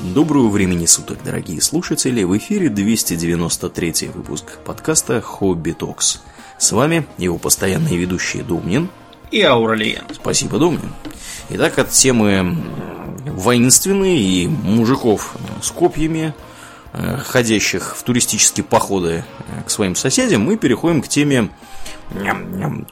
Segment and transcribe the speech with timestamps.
[0.00, 2.22] Доброго времени суток, дорогие слушатели!
[2.22, 6.20] В эфире 293 выпуск подкаста «Хобби Токс».
[6.56, 8.90] С вами его постоянные ведущие Домнин
[9.32, 10.04] и Ауралиен.
[10.14, 10.92] Спасибо, Домнин.
[11.50, 12.56] Итак, от темы
[13.26, 16.32] воинственные и мужиков с копьями,
[16.92, 21.50] э, ходящих в туристические походы э, к своим соседям, мы переходим к теме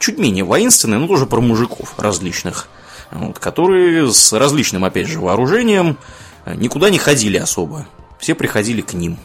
[0.01, 2.69] чуть менее воинственной, но тоже про мужиков различных,
[3.13, 5.99] вот, которые с различным, опять же, вооружением
[6.55, 7.87] никуда не ходили особо.
[8.19, 9.19] Все приходили к ним.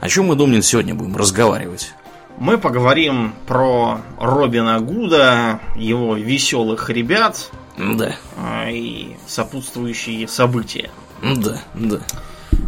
[0.00, 1.92] О чем мы, Домнин, сегодня будем разговаривать?
[2.38, 8.16] Мы поговорим про Робина Гуда, его веселых ребят да.
[8.36, 10.90] А, и сопутствующие события.
[11.22, 11.98] Да, да.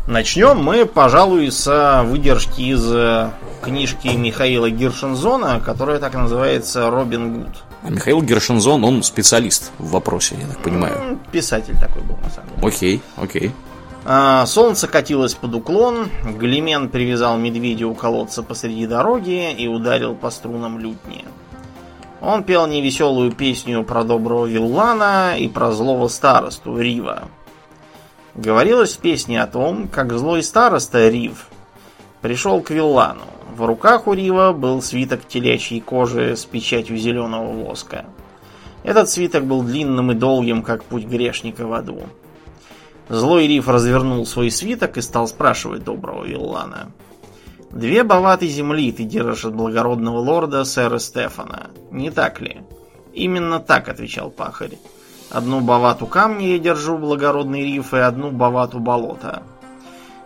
[0.06, 3.30] Начнем мы, пожалуй, с выдержки из э,
[3.62, 7.64] книжки Михаила Гершензона, которая так называется «Робин Гуд».
[7.82, 11.18] А Михаил Гершензон, он специалист в вопросе, я так понимаю.
[11.32, 12.68] Писатель такой был, на самом деле.
[12.68, 13.52] Окей, окей.
[14.12, 20.30] А, солнце катилось под уклон, Глимен привязал медведя у колодца посреди дороги и ударил по
[20.30, 21.24] струнам лютни.
[22.20, 27.28] Он пел невеселую песню про доброго Виллана и про злого старосту Рива.
[28.34, 31.46] Говорилось в песне о том, как злой староста Рив
[32.20, 33.26] пришел к Виллану.
[33.54, 38.06] В руках у Рива был свиток телячьей кожи с печатью зеленого воска.
[38.82, 42.08] Этот свиток был длинным и долгим, как путь грешника в аду.
[43.10, 46.92] Злой Риф развернул свой свиток и стал спрашивать доброго Виллана.
[47.72, 52.62] «Две баваты земли ты держишь от благородного лорда сэра Стефана, не так ли?»
[53.12, 54.78] «Именно так»,— отвечал пахарь.
[55.28, 59.42] «Одну бавату камня я держу, благородный Риф, и одну бавату болота».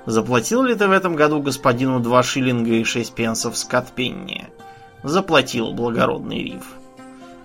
[0.04, 4.48] «Заплатил ли ты в этом году господину два шиллинга и шесть пенсов скотпенни?»
[5.02, 6.74] «Заплатил, благородный Риф».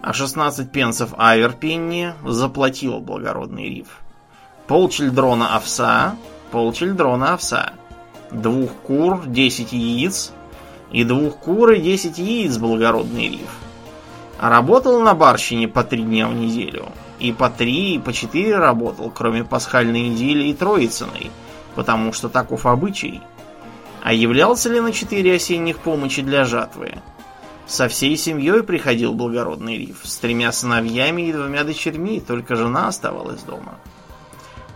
[0.01, 3.98] «А шестнадцать пенсов аверпенни?» «Заплатил, благородный Риф».
[4.69, 6.15] Полчельдрона овса,
[6.51, 7.73] полчельдрона овса.
[8.29, 10.31] Двух кур, десять яиц.
[10.91, 13.49] И двух кур и десять яиц, благородный риф.
[14.39, 16.85] Работал на барщине по три дня в неделю.
[17.17, 21.31] И по три, и по четыре работал, кроме пасхальной недели и троицыной,
[21.73, 23.21] потому что таков обычай.
[24.03, 26.93] А являлся ли на четыре осенних помощи для жатвы?
[27.65, 33.41] Со всей семьей приходил благородный риф, с тремя сыновьями и двумя дочерьми, только жена оставалась
[33.41, 33.79] дома.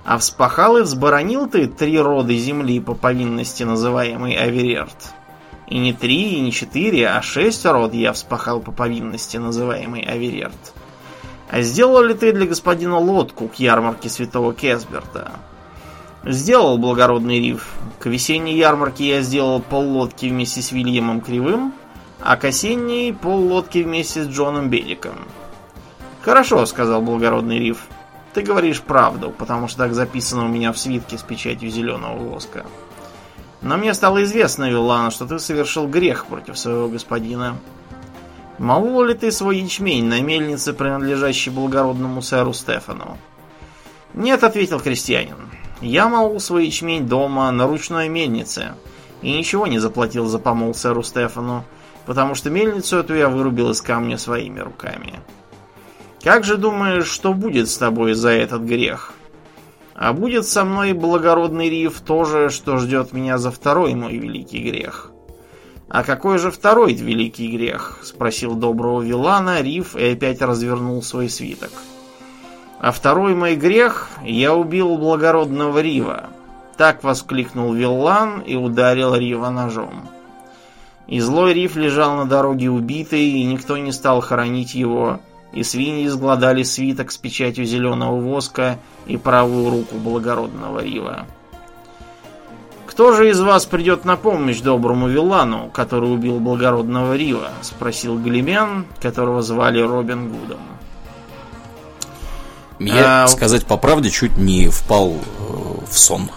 [0.06, 5.14] А вспахал и взборонил ты три рода земли по повинности, называемой Аверерт.
[5.68, 10.74] И не три, и не четыре, а шесть род я вспахал по повинности, называемой Аверерт.
[11.50, 15.31] А сделал ли ты для господина лодку к ярмарке святого Кесберта?
[16.25, 17.70] Сделал благородный риф.
[18.00, 21.74] К весенней ярмарке я сделал поллодки вместе с Вильямом Кривым,
[22.22, 25.16] а к осенней поллодки вместе с Джоном Беликом.
[26.22, 27.88] Хорошо, сказал благородный риф.
[28.33, 32.66] Ты говоришь правду, потому что так записано у меня в свитке с печатью зеленого воска.
[33.61, 37.57] Но мне стало известно, Вилана, что ты совершил грех против своего господина.
[38.57, 43.17] Молол ли ты свой ячмень на мельнице, принадлежащей благородному сэру Стефану?
[44.13, 45.49] Нет, ответил крестьянин.
[45.81, 48.73] Я молол свой ячмень дома на ручной мельнице
[49.22, 51.63] и ничего не заплатил за помол сэру Стефану,
[52.05, 55.19] потому что мельницу эту я вырубил из камня своими руками.
[56.23, 59.11] Как же думаешь, что будет с тобой за этот грех?
[59.94, 64.59] А будет со мной благородный риф то же, что ждет меня за второй мой великий
[64.59, 65.11] грех.
[65.89, 68.00] А какой же второй великий грех?
[68.03, 71.72] Спросил доброго Вилана Риф и опять развернул свой свиток.
[72.79, 76.29] А второй мой грех я убил благородного Рива.
[76.78, 80.09] Так воскликнул Виллан и ударил Рива ножом.
[81.05, 85.19] И злой Риф лежал на дороге убитый, и никто не стал хоронить его,
[85.53, 91.25] и свиньи сгладали свиток с печатью зеленого воска и правую руку благородного Рива.
[92.88, 98.86] «Кто же из вас придет на помощь доброму Вилану, который убил благородного Рива?»— спросил Глемян,
[99.02, 100.59] которого звали Робин Гудом.
[102.80, 105.53] Я, а, сказать по правде, чуть не впал э,
[105.90, 106.29] в сон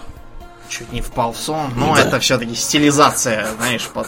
[0.69, 1.71] чуть не впал в сон.
[1.75, 2.01] Но да.
[2.01, 4.07] это все-таки стилизация, знаешь, под...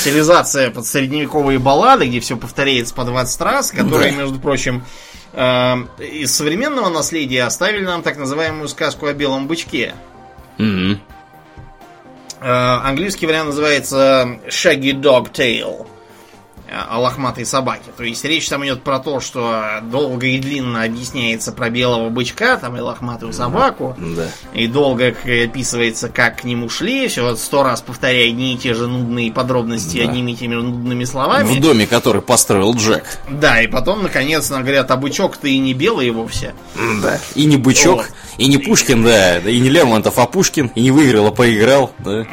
[0.00, 4.18] Стилизация под средневековые баллады, где все повторяется по 20 раз, которые, да.
[4.18, 4.84] между прочим,
[5.32, 9.94] э, из современного наследия оставили нам так называемую сказку о белом бычке.
[10.58, 10.98] Mm-hmm.
[12.40, 12.48] Э,
[12.84, 15.86] английский вариант называется Shaggy Dog Tale.
[16.72, 17.90] О лохматой собаке.
[17.96, 22.56] То есть речь там идет про то, что долго и длинно объясняется про белого бычка,
[22.56, 23.96] там и лохматую собаку.
[23.98, 24.28] Да.
[24.54, 25.08] И долго
[25.44, 29.98] описывается, как к нему шли, все сто раз повторяя одни и те же нудные подробности
[29.98, 30.04] Да.
[30.10, 31.44] одними и теми же нудными словами.
[31.46, 33.04] В доме, который построил Джек.
[33.28, 36.54] Да, и потом, наконец, нам говорят, а бычок-то и не белый вовсе.
[37.02, 37.18] Да.
[37.34, 38.06] И не Бычок, Вот.
[38.38, 41.92] и не Пушкин, да, да, и не Лермонтов, а Пушкин, и не выиграл, а поиграл,
[41.98, 42.26] да.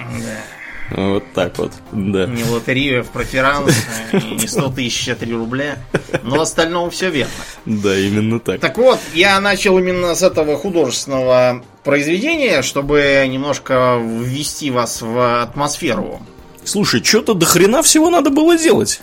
[0.91, 2.25] Вот так вот, да.
[2.25, 3.73] Не лотерея в проферанс,
[4.13, 5.77] не 100 тысяч, а 3 рубля.
[6.23, 7.31] Но остального все верно.
[7.65, 8.59] Да, именно так.
[8.59, 16.21] Так вот, я начал именно с этого художественного произведения, чтобы немножко ввести вас в атмосферу.
[16.63, 19.01] Слушай, что-то до хрена всего надо было делать.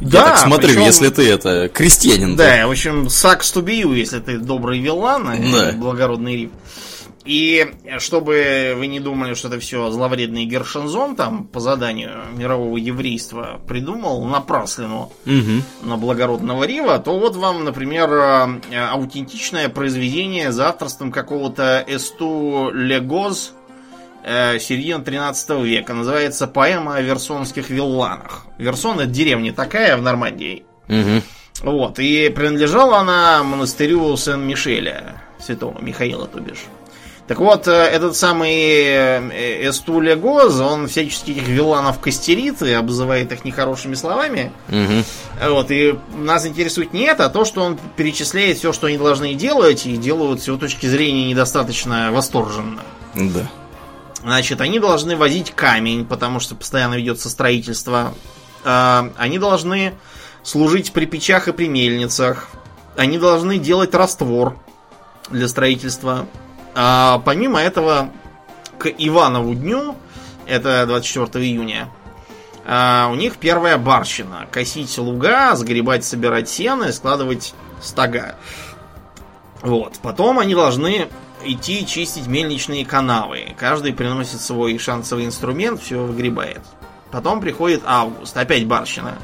[0.00, 2.36] Да, Я так смотрю, причем- если ты это крестьянин.
[2.36, 5.72] Да, в общем, сакс тубию, если ты добрый виллан, а Да.
[5.76, 6.50] благородный риф.
[7.24, 13.60] И чтобы вы не думали, что это все зловредный Гершензон там по заданию мирового еврейства
[13.66, 15.62] придумал напраслину Мгм.
[15.82, 23.54] на благородного Рива, то вот вам, например, э, аутентичное произведение за авторством какого-то Эсту Легоз
[24.22, 25.94] э, середины 13 века.
[25.94, 28.46] Называется «Поэма о версонских вилланах».
[28.58, 30.64] Версон это деревня такая в Нормандии.
[30.88, 31.22] Мгм.
[31.62, 36.64] Вот, и принадлежала она монастырю Сен-Мишеля, святого Михаила, то бишь.
[37.26, 43.32] Так вот, э, этот самый э, Эстуле Гоз, он всячески этих вилланов костерит и обзывает
[43.32, 44.52] их нехорошими словами.
[44.68, 45.04] Мгм.
[45.48, 49.32] Вот, и нас интересует не это, а то, что он перечисляет все, что они должны
[49.34, 52.82] делать, и делают с его точки зрения недостаточно восторженно.
[53.14, 53.48] Да.
[54.22, 58.14] Значит, они должны возить камень, потому что постоянно ведется строительство.
[58.64, 59.94] А, Они должны
[60.42, 62.48] служить при печах и при мельницах.
[62.96, 64.56] Они должны делать раствор
[65.30, 66.26] для строительства.
[66.74, 68.10] А помимо этого,
[68.78, 69.96] к Иванову дню,
[70.46, 71.88] это 24 июня,
[72.66, 74.46] а, у них первая барщина.
[74.50, 78.36] Косить луга, сгребать, собирать сено и складывать стога.
[79.62, 79.98] Вот.
[80.02, 81.08] Потом они должны
[81.44, 83.54] идти чистить мельничные канавы.
[83.58, 86.62] Каждый приносит свой шансовый инструмент, все выгребает.
[87.10, 89.18] Потом приходит август, опять барщина.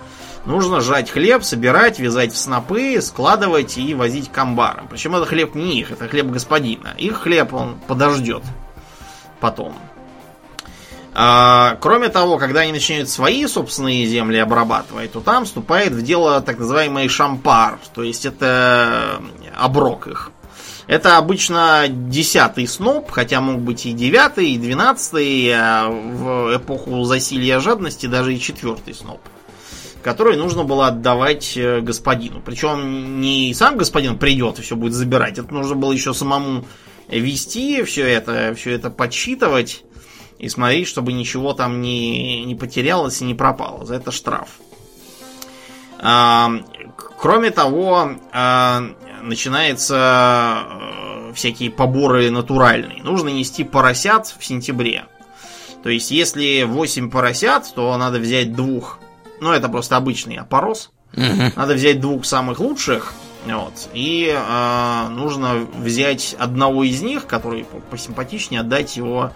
[0.47, 4.89] Нужно жать хлеб, собирать, вязать в снопы, складывать и возить к амбарам.
[4.89, 6.95] Причем это хлеб не их, это хлеб господина.
[6.99, 8.43] Их хлеб он подождет
[9.39, 9.75] потом.
[11.13, 16.41] А, кроме того, когда они начинают свои собственные земли обрабатывать, то там вступает в дело
[16.41, 19.21] так называемый шампар, то есть это
[19.59, 20.31] оброк их.
[20.87, 27.61] Это обычно десятый сноп, хотя мог быть и девятый, и двенадцатый, а в эпоху засилья
[27.61, 29.21] жадности даже и четвертый сноп,
[30.03, 32.43] который нужно было отдавать э, господину.
[32.45, 36.65] Причем не сам господин придет и все будет забирать, это нужно было еще самому
[37.09, 39.85] вести все это, все это подсчитывать
[40.39, 43.85] и смотреть, чтобы ничего там не, не потерялось и не пропало.
[43.85, 44.49] За это штраф.
[45.99, 46.51] А,
[47.19, 48.83] кроме того, а,
[49.23, 53.03] начинаются э, всякие поборы натуральные.
[53.03, 55.05] Нужно нести поросят в сентябре.
[55.83, 58.99] То есть, если 8 поросят, то надо взять двух.
[59.41, 60.91] Ну, это просто обычный опорос.
[61.57, 63.13] Надо взять двух самых лучших.
[63.47, 69.33] Вот, и э, нужно взять одного из них, который по- посимпатичнее, отдать его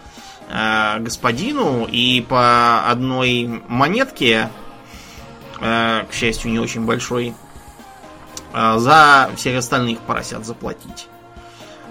[0.51, 4.51] э, господину и по одной монетке,
[5.59, 7.35] э, к счастью, не очень большой,
[8.53, 11.09] э, за всех остальных поросят заплатить.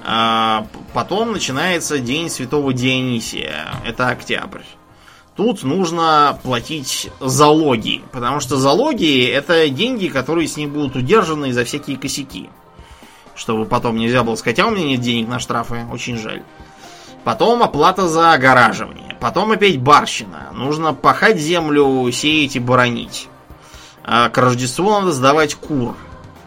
[0.04, 3.74] П- потом начинается День Святого Дионисия.
[3.86, 4.62] Это октябрь.
[5.36, 11.66] Тут нужно платить залоги, потому что залоги это деньги, которые с них будут удержаны за
[11.66, 12.50] всякие косяки.
[13.36, 16.44] Чтобы потом нельзя было сказать, а у меня нет денег на штрафы, очень жаль.
[17.24, 19.18] Потом оплата за огораживание.
[19.20, 20.50] Потом опять барщина.
[20.54, 23.28] Нужно пахать землю, сеять и боронить.
[24.04, 25.96] А к Рождеству надо сдавать кур.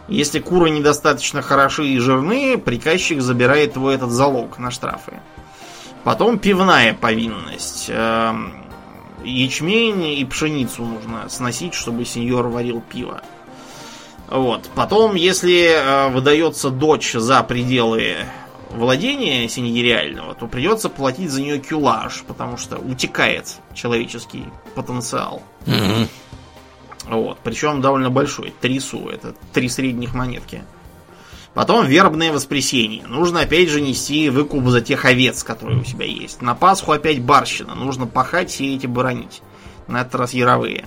[0.07, 5.19] Если куры недостаточно хороши и жирные, приказчик забирает твой этот залог на штрафы.
[6.05, 7.87] Потом пивная повинность.
[7.89, 8.53] Эм,
[9.27, 13.21] Ячмень и пшеницу нужно сносить, чтобы сеньор варил пиво.
[14.29, 14.69] Вот.
[14.75, 18.17] Потом, если э, выдается дочь за пределы
[18.71, 25.41] владения синегериального, то придется платить за нее кюлаж, потому что утекает человеческий потенциал.
[25.65, 26.09] Мгм.
[27.05, 27.39] Вот.
[27.43, 28.53] Причем довольно большой.
[28.59, 29.07] Три су.
[29.09, 30.63] Это три средних монетки.
[31.57, 33.01] Потом вербное воскресенье.
[33.07, 36.39] Нужно опять же нести выкуп за тех овец, которые у тебя есть.
[36.39, 37.73] На Пасху опять барщина.
[37.73, 39.41] Нужно пахать, сеять и боронить.
[39.87, 40.85] На этот раз яровые.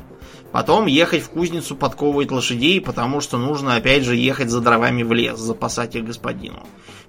[0.53, 5.13] Потом ехать в кузницу подковывать лошадей, потому что нужно опять же ехать за дровами в
[5.13, 6.65] лес, запасать их господину.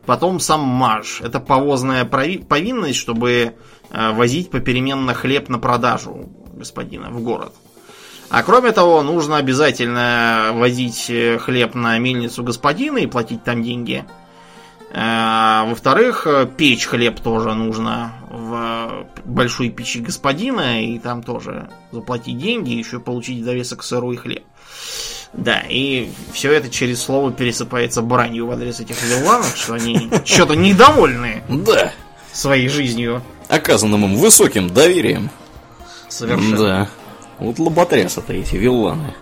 [0.07, 1.21] Потом сам маж.
[1.21, 3.53] Это повозная повинность, чтобы
[3.91, 7.53] э, возить попеременно хлеб на продажу господина в город.
[8.31, 14.05] А кроме того, нужно обязательно возить э, хлеб на мельницу господина и платить там деньги.
[14.93, 22.71] А, во-вторых, печь хлеб тоже нужно в большой печи господина, и там тоже заплатить деньги,
[22.71, 24.43] еще получить довесок сырой хлеб.
[25.33, 30.55] Да, и все это через слово пересыпается бранью в адрес этих вилланов, что они что-то
[30.55, 31.93] недовольны Да.
[32.33, 33.21] своей жизнью.
[33.47, 35.29] Оказанным им высоким доверием.
[36.09, 36.57] Совершенно.
[36.57, 36.89] Да.
[37.41, 39.15] Вот лоботрясы-то эти вилланы.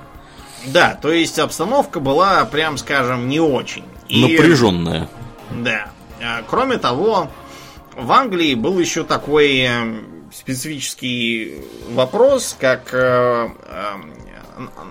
[0.68, 3.86] Да, то есть обстановка была, прям скажем, не очень.
[4.10, 5.10] И- Напряженная.
[5.52, 5.90] Да.
[6.22, 7.30] А, Кроме того,
[7.96, 10.02] в Англии был еще такой э,
[10.34, 13.94] специфический вопрос, как э, э,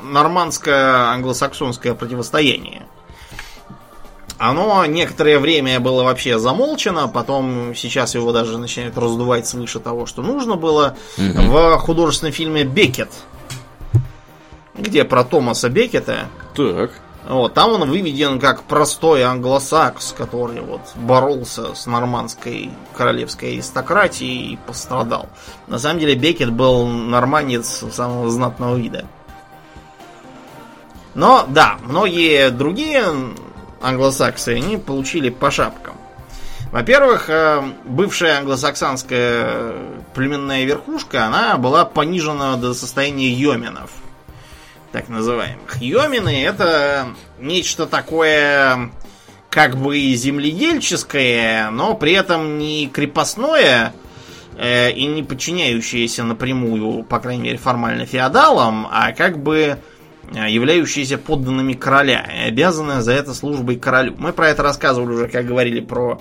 [0.04, 2.86] нормандско-англосаксонское противостояние.
[4.38, 10.22] Оно некоторое время было вообще замолчено, потом сейчас его даже начинают раздувать свыше того, что
[10.22, 10.96] нужно было.
[11.16, 11.50] Мгм.
[11.50, 13.10] В художественном фильме «Бекет»,
[14.76, 16.92] где про Томаса Бекета, Так.
[17.28, 24.56] вот, там он выведен как простой англосакс, который вот боролся с нормандской королевской аристократией и
[24.68, 25.28] пострадал.
[25.66, 29.04] На самом деле Бекет был норманец самого знатного вида.
[31.14, 33.04] Но, да, многие другие
[33.80, 35.96] англосаксы, они получили по шапкам.
[36.70, 39.72] Во-первых, э, бывшая англосаксонская
[40.14, 43.90] племенная верхушка, она была понижена до состояния йоменов
[44.92, 45.80] так называемых.
[45.80, 47.08] Йомины это
[47.38, 48.90] нечто такое
[49.50, 53.94] как бы земледельческое, но при этом не крепостное
[54.56, 59.78] э, и не подчиняющееся напрямую, по крайней мере, формально феодалам, а как бы
[60.32, 64.14] являющиеся подданными короля и обязанные за это службой королю.
[64.18, 66.20] Мы про это рассказывали уже, как говорили про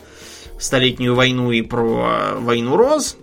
[0.60, 3.16] Столетнюю войну и про э, войну роз.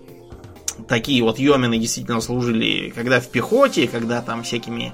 [0.89, 4.93] Такие вот йомены действительно служили, когда в пехоте, когда там всякими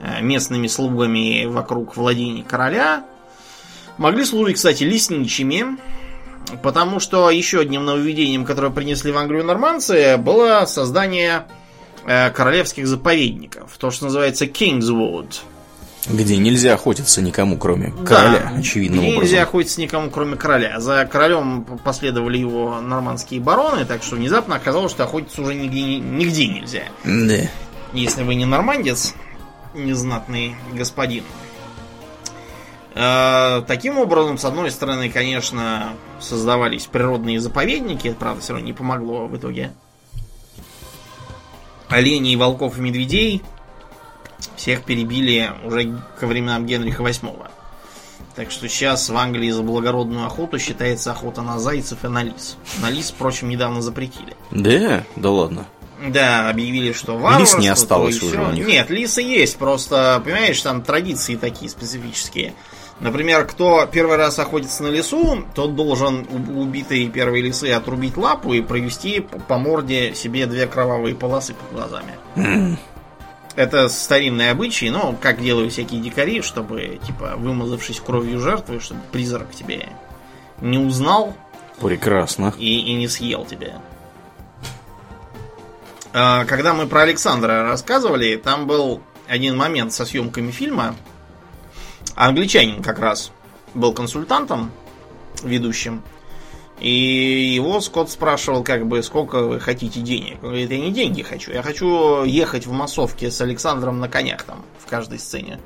[0.00, 3.04] э, местными слугами вокруг владений короля.
[3.98, 5.78] Могли служить, кстати, лесничими,
[6.62, 11.63] потому что еще одним нововведением, которое принесли в Англию нормандцы, было создание э,
[12.04, 13.76] королевских заповедников.
[13.78, 15.34] То, что называется Kingswood.
[16.06, 19.22] Где нельзя охотиться никому, кроме Да, короля, очевидным где образом.
[19.24, 20.78] нельзя охотиться никому, кроме короля.
[20.78, 26.46] За королем последовали его нормандские бароны, так что внезапно оказалось, что охотиться уже нигде, нигде
[26.46, 26.82] нельзя.
[27.04, 27.48] Да.
[27.94, 29.14] Если вы не нормандец,
[29.72, 31.24] незнатный господин.
[32.94, 38.72] Э, Таким образом, с одной стороны, конечно, создавались природные заповедники, это, правда, все равно не
[38.72, 39.72] помогло в итоге.
[41.94, 43.42] Оленей, волков и медведей
[44.56, 47.50] всех перебили уже ко временам Генриха VIII.
[48.34, 52.56] Так что сейчас в Англии за благородную охоту считается охота на зайцев и на лис.
[52.82, 54.36] На лис, впрочем, недавно запретили.
[54.50, 55.04] Да?
[55.14, 55.66] Да ладно.
[56.08, 57.58] Да, объявили, что варварство.
[57.58, 58.66] Лис не осталось уже у них.
[58.66, 62.54] Нет, лисы есть, просто, понимаешь, там традиции такие специфические.
[63.00, 68.62] Например, кто первый раз охотится на лесу, тот должен убитой первой лисы отрубить лапу и
[68.62, 72.78] провести по по морде себе две кровавые полосы под глазами.
[73.56, 79.52] Это старинные обычаи, но как делают всякие дикари, чтобы, типа, вымазавшись кровью жертвы, чтобы призрак
[79.52, 79.88] тебе
[80.60, 81.34] не узнал,
[81.80, 82.52] Прекрасно.
[82.58, 83.80] и, и не съел тебя.
[86.12, 90.94] А, Когда мы про Александра рассказывали, там был один момент со съемками фильма.
[92.14, 93.32] Англичанин как раз
[93.74, 94.70] был консультантом,
[95.42, 96.02] ведущим.
[96.80, 100.42] И его Скотт спрашивал, как бы, сколько вы хотите денег.
[100.42, 104.42] Он говорит, я не деньги хочу, я хочу ехать в массовке с Александром на конях
[104.42, 105.60] там, в каждой сцене.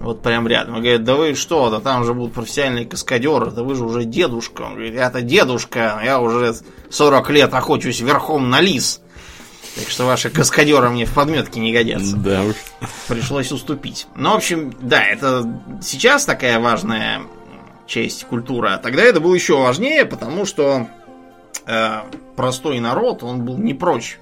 [0.00, 0.74] Вот прям рядом.
[0.74, 4.04] Он говорит, да вы что, да там же будут профессиональные каскадеры, да вы же уже
[4.04, 4.62] дедушка.
[4.62, 6.56] Он говорит, я-то дедушка, я уже
[6.90, 9.00] 40 лет охочусь верхом на лис.
[9.76, 12.16] Так что ваши каскадеры мне в подметке не годятся.
[12.16, 12.56] Да уж.
[13.08, 14.06] Пришлось уступить.
[14.16, 15.48] Ну, в общем, да, это
[15.80, 17.22] сейчас такая важная
[17.86, 18.70] часть культуры.
[18.70, 20.88] А тогда это было еще важнее, потому что
[21.66, 22.00] э,
[22.36, 24.18] простой народ, он был не прочь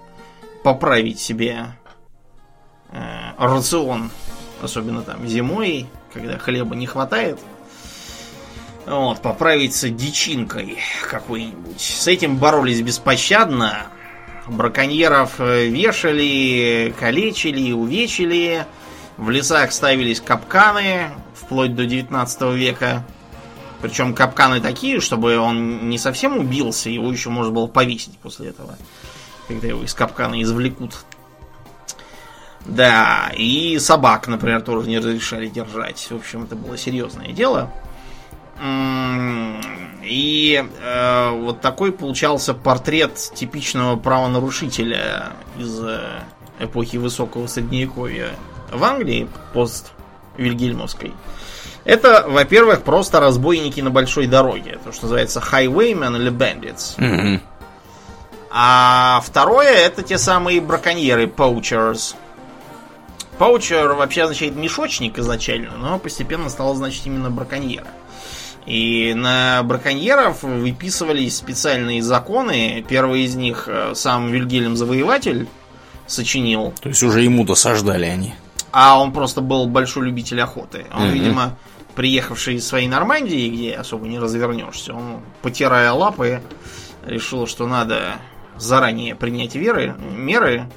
[0.62, 1.74] поправить себе
[2.92, 2.98] э,
[3.38, 4.10] рацион,
[4.62, 7.38] особенно там зимой, когда хлеба не хватает.
[8.86, 10.78] Вот, поправиться дичинкой
[11.08, 11.80] какой-нибудь.
[11.80, 13.86] С этим боролись беспощадно.
[14.50, 18.66] Браконьеров э, вешали, калечили, увечили.
[19.16, 23.04] В лесах ставились капканы вплоть до 19 века.
[23.80, 28.76] Причем капканы такие, чтобы он не совсем убился, его еще можно было повесить после этого.
[29.46, 30.94] Когда его из капкана извлекут.
[32.66, 35.98] Да, и собак, например, тоже не разрешали держать.
[36.10, 37.72] В общем, это было серьезное дело.
[40.02, 46.00] И э, вот такой получался портрет типичного правонарушителя из э,
[46.58, 48.30] эпохи высокого средневековья
[48.72, 49.92] в Англии пост
[50.36, 51.12] Вильгельмовской,
[51.84, 54.78] это, во-первых, просто разбойники на большой дороге.
[54.84, 56.94] То, что называется highwaymen или bandits.
[56.98, 57.40] Мгм.
[58.50, 62.14] А второе, это те самые браконьеры, poachers.
[63.38, 67.86] Поучер вообще означает мешочник изначально, но постепенно стало значить именно браконьера.
[68.66, 72.84] И на браконьеров выписывались специальные законы.
[72.88, 75.48] Первый из них э, сам Вильгельм Завоеватель
[76.06, 76.72] сочинил.
[76.80, 78.34] То есть уже ему досаждали они.
[78.72, 80.86] А он просто был большой любитель охоты.
[80.94, 81.12] Он, Мгм.
[81.12, 81.56] видимо,
[81.94, 86.40] приехавший из своей Нормандии, где особо не развернешься, он, потирая лапы,
[87.06, 88.16] решил, что надо
[88.56, 90.68] заранее принять веры, меры.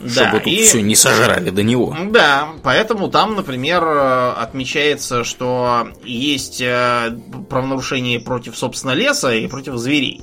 [0.00, 1.94] Да, Чтобы тут и- все не сожрали до него.
[2.10, 7.16] Да, поэтому там, например, э, отмечается, что есть э,
[7.50, 10.22] правонарушение против, собственно, леса и против зверей.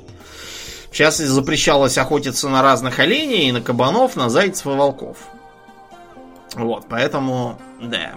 [0.92, 5.18] В частности, запрещалось охотиться на разных оленей, на кабанов, на зайцев и волков.
[6.56, 8.16] Вот, поэтому, да,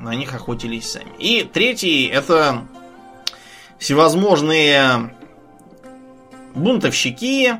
[0.00, 1.12] на них охотились сами.
[1.18, 2.62] И третий, это
[3.78, 5.14] всевозможные
[6.54, 7.54] бунтовщики,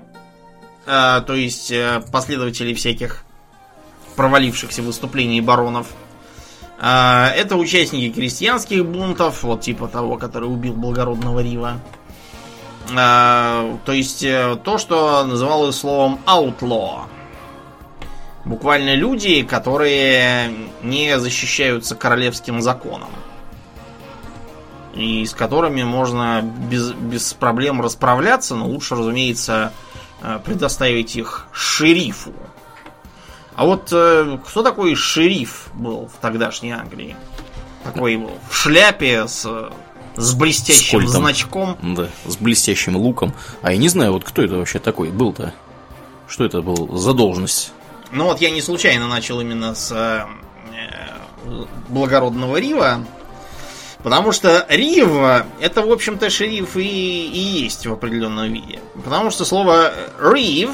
[0.89, 3.25] то есть э, последователи всяких
[4.17, 5.89] провалившихся выступлений баронов.
[6.81, 11.81] А, Это участники крестьянских бунтов, вот типа того, который убил благородного Рива.
[12.89, 17.03] То есть э, то, что называлось словом outlaw.
[18.47, 20.51] Буквально люди, которые
[20.83, 23.11] не защищаются королевским законом.
[24.95, 29.88] И с которыми можно без, без проблем расправляться, но лучше, разумеется, э,
[30.45, 32.33] предоставить их шерифу.
[33.59, 37.17] А вот э, кто такой шериф был в тогдашней Англии?
[37.83, 39.45] Такой был в шляпе с,
[40.15, 41.23] с блестящим кольтом.
[41.23, 41.79] значком.
[41.83, 43.35] Да, с блестящим луком.
[43.61, 45.55] А я не знаю, вот кто это вообще такой был-то.
[46.29, 47.73] Что это был за должность?
[48.13, 50.25] Ну вот я не случайно начал именно с э,
[51.47, 53.05] э, благородного Рива.
[54.03, 55.09] Потому что Рив
[55.61, 58.79] это, в общем-то, шериф и, и есть в определенном виде.
[59.05, 60.71] Потому что слово Рив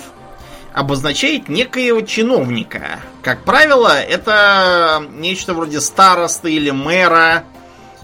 [0.75, 3.01] обозначает некоего чиновника.
[3.23, 7.45] Как правило, это нечто вроде старосты или мэра,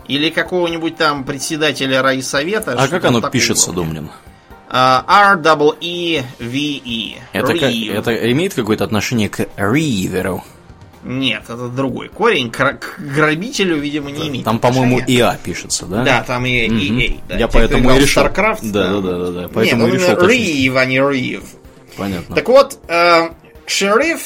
[0.07, 2.77] или какого-нибудь там председателя райсовета.
[2.79, 3.73] А как оно пишется?
[4.73, 7.19] А, R-E-E-V-E.
[7.33, 7.93] Это, как- Reeve.
[7.93, 10.45] это имеет какое-то отношение к Риверу?
[11.03, 12.51] Нет, это другой корень.
[12.51, 14.45] К, к грабителю, видимо, не имеет.
[14.45, 15.01] Там, по-моему.
[15.01, 16.05] ИА пишется, да?
[16.05, 17.37] Да, там и, и, и, да.
[17.39, 18.23] Я Те, поэтому и решил.
[18.25, 19.49] StarCraft, Да, да, да, да, да.
[19.53, 20.27] Поэтому Нет, и он решил.
[20.29, 21.43] Рив, а не Рив.
[21.97, 22.35] Понятно.
[22.37, 23.31] Так вот, э,
[23.67, 24.21] шериф,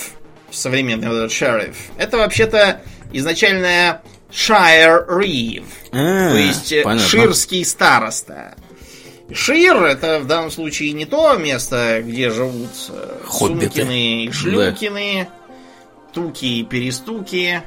[0.50, 2.80] современный вот этот шериф, это вообще-то
[3.12, 4.00] изначально
[4.32, 5.64] Shire Reeve.
[5.92, 7.08] А, То есть э, понятно.
[7.08, 8.56] ширский староста.
[9.32, 13.66] Шир это в данном случае не то место, где живут э, Хоббиты.
[13.66, 15.28] Сумкины и Шлюкины,
[16.14, 17.62] Туки и Перестуки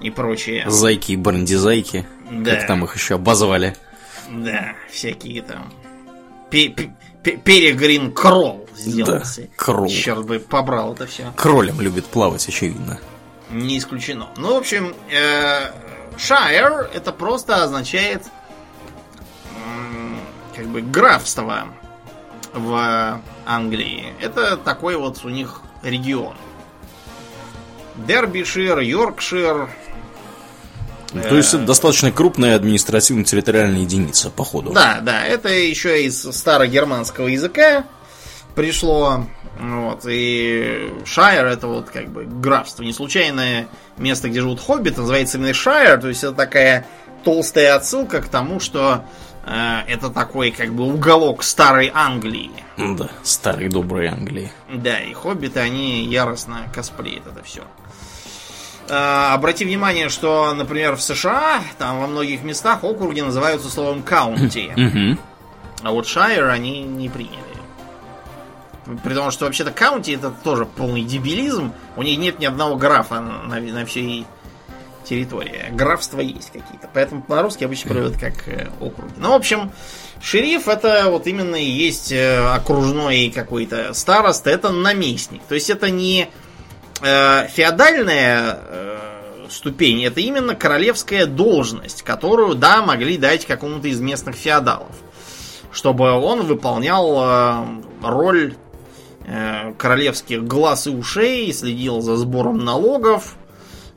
[0.00, 0.64] и прочее.
[0.68, 2.06] Зайки и бандизайки.
[2.30, 2.56] Да.
[2.56, 3.76] Как там их еще обозвали.
[4.30, 5.72] Да, всякие там.
[6.50, 9.42] Пе- пе- пе- Перегрин Кролл сделался.
[9.42, 9.88] Да, Кролл.
[9.88, 11.32] Черт бы побрал это все.
[11.36, 12.98] Кролем любит плавать, очевидно.
[13.50, 14.28] Не исключено.
[14.36, 15.70] Ну, в общем, э,
[16.16, 18.22] Shire это просто означает
[20.56, 21.66] как бы графство
[22.52, 24.12] в Англии.
[24.20, 26.36] Это такой вот у них регион.
[27.96, 29.68] Дербишир, Йоркшир.
[31.12, 34.72] То есть это достаточно крупная административно-территориальная единица, походу.
[34.72, 37.84] Да, да, это еще из старогерманского языка
[38.54, 39.26] пришло.
[39.60, 42.82] Вот, и Шайер это вот как бы графство.
[42.82, 46.00] Не случайное место, где живут хоббиты, называется именно Шайер.
[46.00, 46.86] То есть это такая
[47.22, 49.04] толстая отсылка к тому, что
[49.46, 52.50] э, это такой как бы уголок старой Англии.
[52.76, 54.50] Да, старой доброй Англии.
[54.72, 57.62] Да, и хоббиты, они яростно косплеят это все.
[58.88, 64.70] Обрати внимание, что, например, в США, там во многих местах округи называются словом каунти.
[64.76, 65.18] Угу.
[65.82, 67.38] А вот Шайер они не приняли.
[69.02, 71.72] При том, что вообще-то каунти это тоже полный дебилизм.
[71.96, 74.26] У них нет ни одного графа на, на всей
[75.04, 75.66] территории.
[75.72, 76.88] Графства есть какие-то.
[76.92, 79.14] Поэтому по-русски обычно переводят как э, округи.
[79.16, 79.70] Ну, в общем,
[80.20, 84.50] шериф это вот именно и есть э, окружной какой-то староста.
[84.50, 85.42] Это наместник.
[85.44, 86.28] То есть это не
[87.02, 88.98] э, феодальная э,
[89.50, 94.92] ступень, это именно королевская должность, которую, да, могли дать какому-то из местных феодалов
[95.74, 97.64] чтобы он выполнял э,
[98.02, 98.54] роль
[99.26, 103.34] э, королевских глаз и ушей, следил за сбором налогов,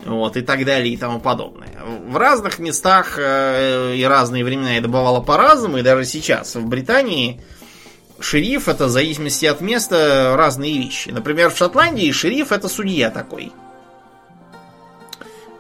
[0.04, 1.78] вот, и так далее, и тому подобное.
[2.08, 7.42] В разных местах э, и разные времена это бывало по-разному, и даже сейчас в Британии
[8.20, 11.10] шериф это в зависимости от места разные вещи.
[11.10, 13.52] Например, в Шотландии шериф это судья такой.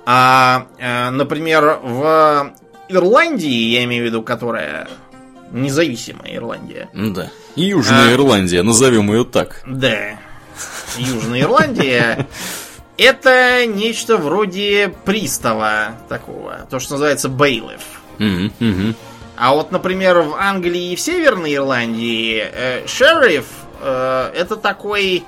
[0.05, 2.53] А, э, например, в
[2.87, 4.87] Ирландии, я имею в виду, которая
[5.51, 6.89] независимая Ирландия.
[6.93, 7.29] Да.
[7.55, 8.13] Южная А.
[8.13, 9.61] Ирландия, назовем ее так.
[9.65, 10.17] Да.
[10.97, 12.27] Южная Ирландия.
[12.97, 16.65] Это нечто вроде пристава такого.
[16.69, 17.81] То, что называется бейлиф.
[18.17, 18.95] Мгм, мгм.
[19.37, 23.45] А вот, например, в Англии и в Северной Ирландии э, шериф
[23.79, 25.23] э, это такой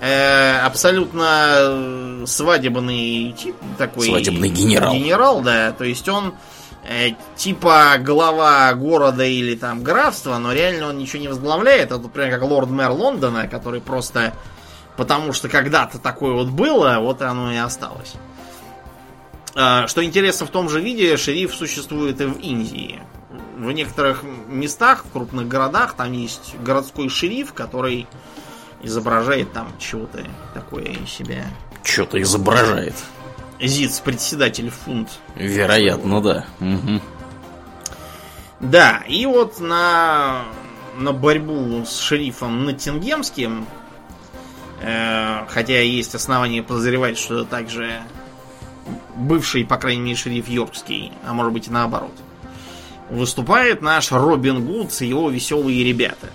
[0.00, 4.92] э, абсолютно э, свадебный тип, такой Свадебный генерал.
[4.92, 5.70] Генерал, да.
[5.70, 6.34] То есть он
[6.88, 11.92] э, типа глава города или там графства, но реально он ничего не возглавляет.
[11.92, 14.34] Это, например, как лорд-мэр Лондона, который просто
[14.96, 18.14] потому что когда-то такое вот было, вот оно и осталось.
[19.54, 23.00] А, Что интересно, в том же виде шериф существует и в Индии.
[23.56, 28.06] В некоторых местах, в крупных городах, там есть городской шериф, который
[28.82, 31.44] изображает там чего-то такое из себя.
[31.82, 32.94] Что-то изображает.
[33.60, 35.08] Зиц, председатель фунт.
[35.36, 36.46] Вероятно, да.
[36.58, 37.00] Мгм.
[38.60, 40.44] Да, и вот на,
[40.96, 43.66] на борьбу с шерифом Ноттингемским,
[44.80, 48.00] э, хотя есть основания подозревать, что это также
[49.16, 52.12] бывший, по крайней мере, шериф Йоркский, а может быть и наоборот,
[53.10, 56.30] выступает наш Робин Гуд и его веселые ребята.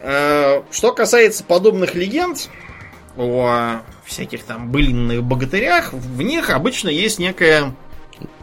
[0.00, 2.48] Э, что касается подобных легенд
[3.16, 7.74] о всяких там былинных богатырях, в них обычно есть некая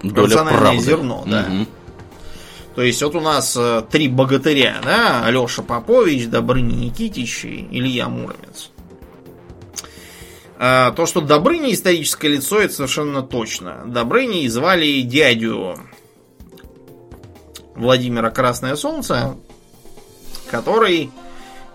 [0.04, 0.82] Доля Рациональное правды.
[0.82, 1.46] зерно, да.
[1.50, 1.68] Мгм.
[2.76, 8.10] То есть вот у нас э, три богатыря, да, Алеша Попович, Добрыня Никитич и Илья
[8.10, 8.72] Муромец.
[10.58, 13.84] А, то, что Добрыня историческое лицо, это совершенно точно.
[13.86, 15.78] Добрыней звали дядю
[17.76, 19.36] Владимира Красное Солнце,
[20.50, 21.12] который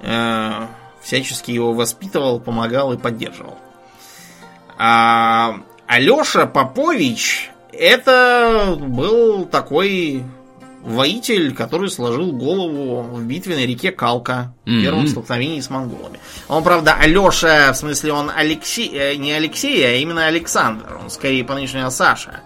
[0.02, 0.66] э,
[1.02, 3.56] всячески его воспитывал, помогал и поддерживал.
[4.78, 10.22] А Алеша Попович это был такой
[10.82, 14.82] воитель, который сложил голову в битве на реке Калка в Мгм.
[14.82, 16.18] первом столкновении с монголами.
[16.48, 20.98] Он, правда, Алеша, в смысле, он Алексей, э, не Алексей, а именно Александр.
[21.02, 22.40] Он скорее по нынешнему Саша.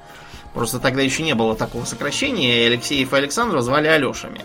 [0.54, 4.40] Просто тогда еще не было такого сокращения, и Алексеев и Александров звали Алешами.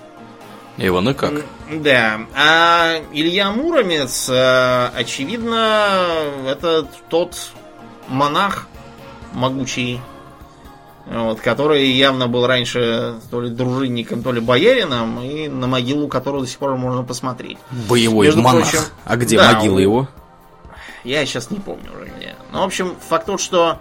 [0.78, 1.44] Иван и как?
[1.72, 2.22] Да.
[2.36, 6.00] А Илья Муромец, э, очевидно,
[6.48, 7.36] это тот
[8.08, 8.68] монах
[9.34, 10.00] могучий,
[11.06, 16.42] вот, который явно был раньше то ли дружинником, то ли боярином, и на могилу которого
[16.42, 17.58] до сих пор можно посмотреть.
[17.90, 18.70] Боевой Между монах.
[18.72, 20.08] прочим, а где да, могила он- его?
[21.04, 22.36] Я сейчас не помню уже где.
[22.52, 23.80] Ну, в общем, факт тот, что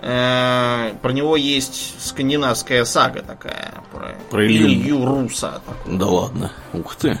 [0.00, 3.74] про него есть скандинавская сага такая.
[3.92, 4.66] Про, Про Илью.
[4.68, 5.60] Илью Руса.
[5.66, 5.98] такого.
[5.98, 6.52] Да ладно.
[6.72, 7.18] Ух ты.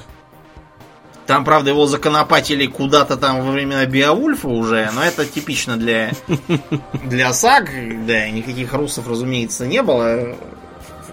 [1.26, 6.12] Там, правда, его законопатили куда-то там во времена Биовульфа уже, но это типично для,
[7.04, 7.68] для саг.
[8.06, 10.36] Да, никаких русов, разумеется, не было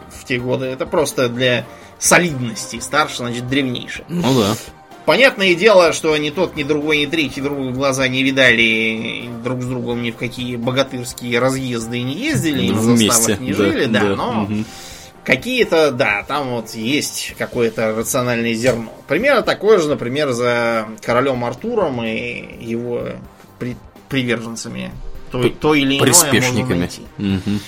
[0.10, 0.68] в те годы.
[0.68, 1.66] Это просто для
[2.00, 2.80] солидности.
[2.80, 4.06] Старше, значит, древнейший.
[4.08, 4.56] Ну да.
[5.06, 9.62] Понятное дело, что ни тот, ни другой, ни третий друг в глаза не видали друг
[9.62, 13.08] с другом ни в какие богатырские разъезды не ездили, на Вместе.
[13.12, 14.16] заставах не да, жили, да, да.
[14.16, 14.66] но Мгм.
[15.24, 18.94] Какие-то, да, там вот есть какое-то рациональное зерно.
[19.08, 23.08] Примерно такое же, например, за королем Артуром и его
[23.58, 23.76] при-
[24.08, 24.92] приверженцами.
[25.32, 26.78] То, П- то или иное можно Приспешниками.
[26.80, 27.02] найти.
[27.18, 27.60] Мгм.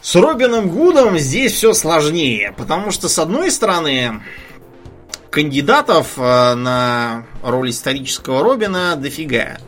[0.00, 4.20] С Робином Гудом здесь все сложнее, потому что, с одной стороны,
[5.36, 9.58] кандидатов э, на роль исторического Робина дофига.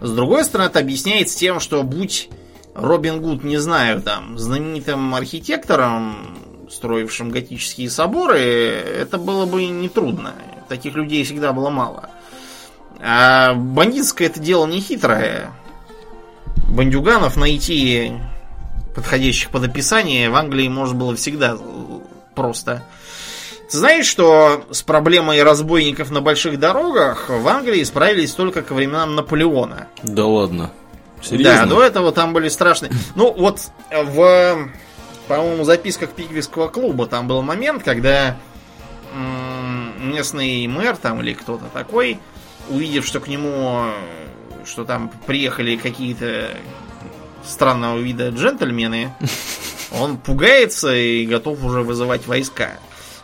[0.00, 2.30] С другой стороны, это объясняется тем, что будь
[2.74, 6.38] Робин Гуд, не знаю, там, знаменитым архитектором,
[6.70, 10.32] строившим готические соборы, это было бы нетрудно.
[10.70, 12.08] Таких людей всегда было мало.
[12.98, 15.50] А бандитское это дело не хитрое.
[16.70, 18.14] Бандюганов найти
[18.94, 21.58] подходящих под описание в Англии можно было всегда
[22.34, 22.84] просто.
[23.70, 29.86] Знаешь, что с проблемой разбойников на больших дорогах в Англии справились только ко временам Наполеона?
[30.02, 30.72] Да ладно.
[31.22, 31.66] Серьезно?
[31.66, 32.90] Да, до этого там были страшные.
[33.14, 33.60] Ну, вот
[33.92, 34.68] в,
[35.28, 38.36] по-моему, записках Пиквиского клуба там был момент, когда
[39.14, 42.18] м, местный мэр там или кто-то такой,
[42.70, 43.92] увидев, что к нему, э,
[44.64, 46.48] что там приехали какие-то
[47.46, 49.12] странного вида джентльмены,
[49.92, 52.72] он пугается и готов уже вызывать войска.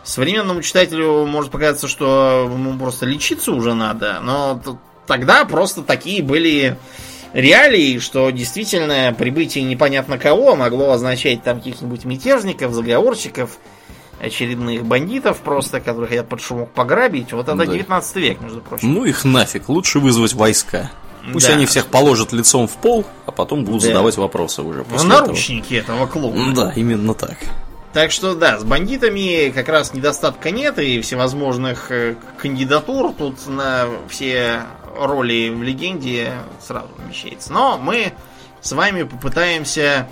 [0.07, 4.61] Современному читателю может показаться, что ему просто лечиться уже надо, но
[5.05, 6.77] тогда просто такие были
[7.33, 13.57] реалии, что действительно прибытие непонятно кого могло означать там каких-нибудь мятежников, заговорщиков,
[14.21, 17.33] очередных бандитов просто, которые хотят под шумок пограбить.
[17.33, 17.65] Вот это Да.
[17.65, 18.93] 19 век, между прочим.
[18.93, 19.67] Ну их нафиг.
[19.67, 20.89] Лучше вызвать войска.
[21.33, 21.53] Пусть Да.
[21.55, 23.89] они всех положат лицом в пол, а потом будут Да.
[23.89, 25.21] задавать вопросы уже В после этого.
[25.25, 26.55] наручники этого клоуна.
[26.55, 27.35] Да, именно так.
[27.93, 33.87] Так что да, с бандитами как раз недостатка нет и всевозможных э, кандидатур тут на
[34.09, 34.63] все
[34.95, 37.53] роли в легенде сразу намечается.
[37.53, 38.13] Но мы
[38.61, 40.07] с вами попытаемся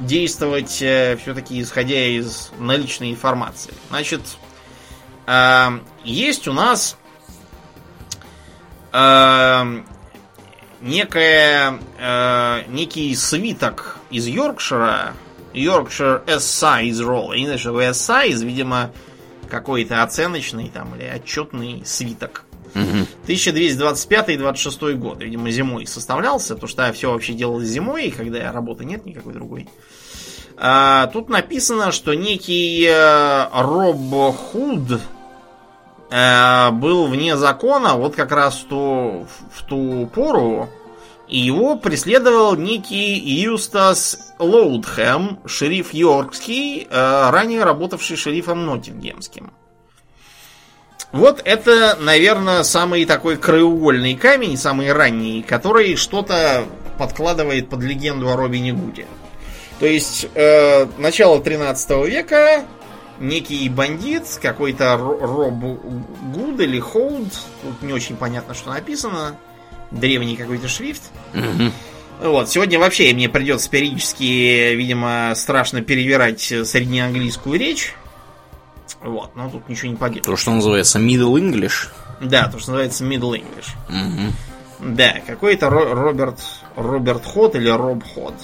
[0.00, 3.74] действовать все-таки исходя из наличной информации.
[3.90, 4.22] Значит,
[5.26, 6.96] э, есть у нас
[8.92, 9.82] э,
[10.80, 15.14] некая, э, некий свиток из Йоркшира,
[15.58, 17.32] Yorkshire Assize Roll.
[17.34, 18.90] Я не знаю, что такое Assize, видимо,
[19.48, 22.44] какой-то оценочный там или отчетный свиток.
[23.26, 29.32] 1225-26 год, видимо, зимой составлялся, потому что все вообще делалось зимой, когда работы нет никакой
[29.32, 29.68] другой.
[30.56, 33.98] А, тут написано, что некий э, Роб
[34.36, 35.00] Худ
[36.10, 40.68] э, был вне закона вот как раз ту, в ту пору,
[41.28, 49.52] и его преследовал некий Юстас Лоудхэм, шериф Йоркский, э, ранее работавший шерифом Ноттингемским.
[51.12, 56.64] Вот это, наверное, самый такой краеугольный камень, самый ранний, который что-то
[56.98, 59.06] подкладывает под легенду о Робине Гуде.
[59.80, 62.64] То есть, э, начало 13 века,
[63.20, 65.54] некий бандит, какой-то Ро- Роб
[66.34, 67.28] Гуд или Хоуд,
[67.62, 69.36] тут не очень понятно, что написано,
[69.90, 71.02] древний какой-то шрифт.
[72.20, 77.94] Вот, сегодня вообще мне придется периодически, видимо, страшно перевирать среднеанглийскую речь.
[79.00, 80.24] Вот, но тут ничего не поделаешь.
[80.26, 81.88] То, что называется Middle English.
[82.20, 83.68] Да, то, что называется Middle English.
[83.88, 84.32] Мгм.
[84.96, 86.40] Да, какой-то Ро- Роберт,
[86.74, 88.34] Роберт Ход или Роб Ход.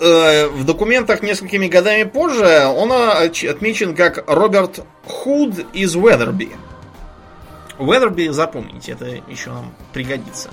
[0.00, 6.50] Э, В документах несколькими годами позже он отмечен как Роберт Худ из Уэдерби.
[7.80, 10.50] Уэдерби, запомните, это еще нам пригодится.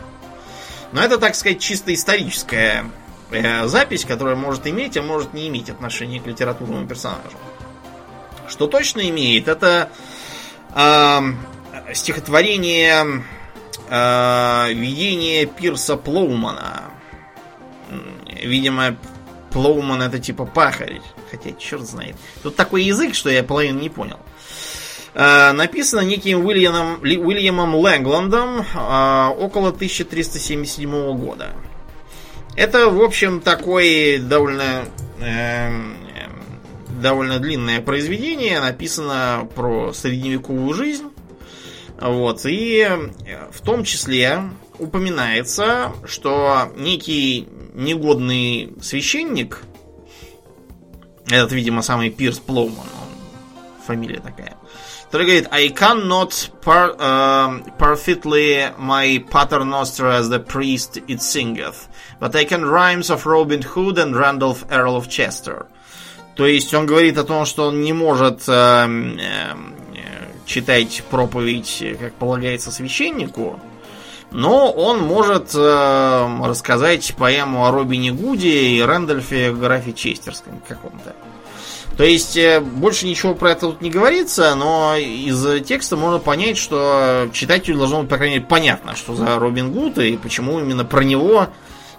[0.93, 2.85] Но это, так сказать, чисто историческая
[3.31, 7.37] э, запись, которая может иметь, а может не иметь отношения к литературному персонажу.
[8.47, 9.89] Что точно имеет, это
[10.73, 11.37] эм,
[11.93, 13.23] стихотворение
[13.89, 16.83] э, видение Пирса Плоумана.
[18.41, 18.95] Видимо,
[19.51, 21.01] Плоуман это типа пахарь.
[21.29, 22.15] Хотя, черт знает.
[22.41, 24.15] Тут такой язык, что я половину не понял.
[24.17, 31.53] Э, написано неким Уильямом, Уильямом Лэнгландом э, около 1377 года.
[32.55, 34.85] Это, в общем, такой довольно
[35.19, 41.11] эм, эм, довольно длинное произведение, написано про средневековую жизнь.
[41.99, 44.41] Вот, и э, в том числе
[44.79, 49.61] упоминается, что некий негодный священник,
[51.29, 52.87] этот, видимо, самый Пирс Плоуман,
[53.85, 54.57] фамилия такая,
[55.07, 61.87] который говорит, I cannot par, um, perfectly my paternoster as the priest it singeth,
[62.19, 65.67] but I can rhymes of Robin Hood and Randolph Earl of Chester.
[66.35, 71.77] То есть он говорит о том, что он не может эм, эм, э, читать проповедь,
[71.81, 73.59] э, как полагается священнику,
[74.29, 81.15] но он может эм, рассказать поэму о Робине Гуде и Рэндольфе графе Честерском каком-то.
[81.97, 86.57] То есть э, больше ничего про это тут не говорится, но из текста можно понять,
[86.57, 90.85] что читателю должно быть, по крайней мере, понятно, что за Робин Гуд и почему именно
[90.85, 91.47] про него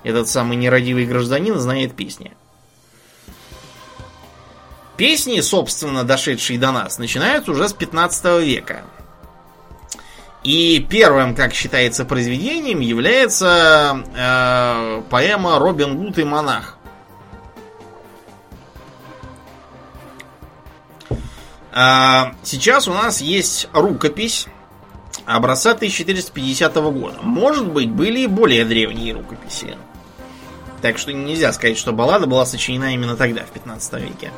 [0.04, 2.32] этот самый нерадивый гражданин знает песни.
[4.96, 8.82] Песни, собственно, дошедшие до нас, начинаются уже с 15 века.
[10.44, 16.77] И первым, как считается, произведением является э, поэма Робин Гуд и монах.
[22.42, 24.46] Сейчас у нас есть рукопись
[25.26, 27.18] образца 1450 года.
[27.22, 29.76] Может быть, были и более древние рукописи.
[30.82, 34.32] Так что нельзя сказать, что баллада была сочинена именно тогда, в 15 веке.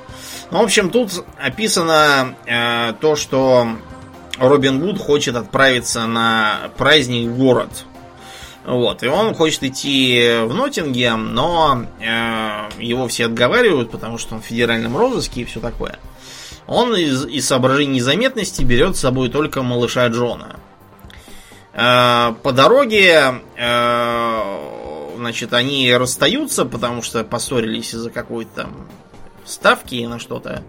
[0.50, 3.68] Ну, в общем, тут описано э, то, что
[4.38, 7.70] Робин Гуд хочет отправиться на праздник в город.
[8.66, 14.42] Вот, и он хочет идти в Ноттингем, но э, его все отговаривают, потому что он
[14.42, 15.98] в федеральном розыске и все такое.
[16.70, 20.60] Он из, из соображений незаметности берет с собой только малыша Джона.
[21.72, 28.68] Э, по дороге, э, значит, они расстаются, потому что поссорились из-за какой-то
[29.44, 30.62] ставки на что-то.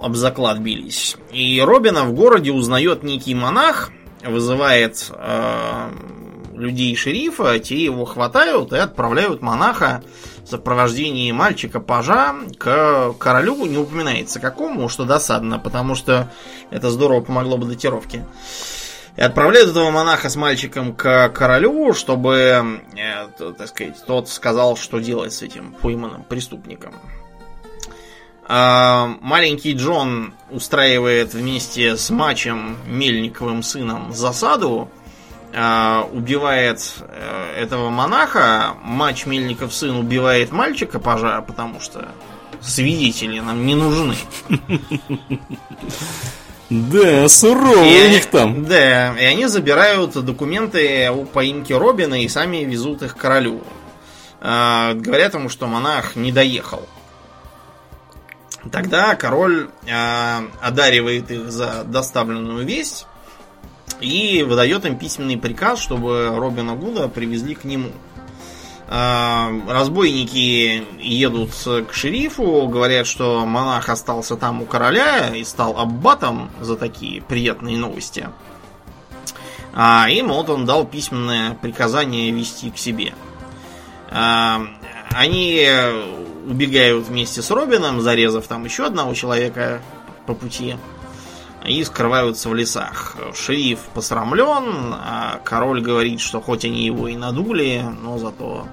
[0.00, 1.18] Об заклад бились.
[1.30, 3.90] И Робина в городе узнает некий монах,
[4.24, 5.90] вызывает э,
[6.54, 10.02] людей шерифа, те его хватают и отправляют монаха
[10.48, 13.66] сопровождении мальчика-пажа к королю.
[13.66, 16.30] Не упоминается какому, что досадно, потому что
[16.70, 18.24] это здорово помогло бы датировке.
[19.16, 24.98] И отправляют этого монаха с мальчиком к королю, чтобы, э, так сказать, тот сказал, что
[24.98, 26.94] делать с этим пойманным преступником.
[28.48, 34.88] А маленький Джон устраивает вместе с мачем Мельниковым сыном засаду,
[35.58, 42.08] а, убивает э, этого монаха, мач Мельников сын убивает мальчика пожара, потому что
[42.60, 44.16] свидетели нам не нужны.
[46.68, 48.66] Да, сурово у них там.
[48.66, 53.62] Да, и они забирают документы о поимке Робина и сами везут их к королю.
[54.40, 56.86] А, говорят ему, что монах не доехал.
[58.70, 63.06] Тогда король а, одаривает их за доставленную весть
[64.00, 67.90] и выдает им письменный приказ, чтобы Робина Гуда привезли к нему.
[68.88, 71.50] А, разбойники едут
[71.88, 77.76] к шерифу, говорят, что монах остался там у короля и стал аббатом за такие приятные
[77.76, 78.28] новости.
[79.74, 83.12] А им вот он дал письменное приказание вести к себе.
[84.10, 84.62] А,
[85.10, 85.68] они
[86.46, 89.82] убегают вместе с Робином, зарезав там еще одного человека
[90.26, 90.76] по пути
[91.66, 93.16] и скрываются в лесах.
[93.34, 98.66] Шериф посрамлен, а король говорит, что хоть они его и надули, но зато,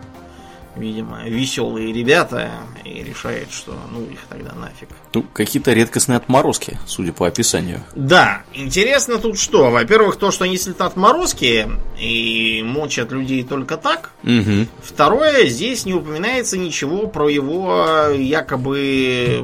[0.76, 2.52] видимо, веселые ребята,
[2.84, 4.90] и решает, что ну их тогда нафиг.
[5.14, 7.84] Ну, какие-то редкостные отморозки, судя по описанию.
[7.96, 9.70] Да, интересно тут что?
[9.72, 14.12] Во-первых, то, что они слетат отморозки и мочат людей только так.
[14.24, 14.68] Угу.
[14.84, 19.44] Второе, здесь не упоминается ничего про его якобы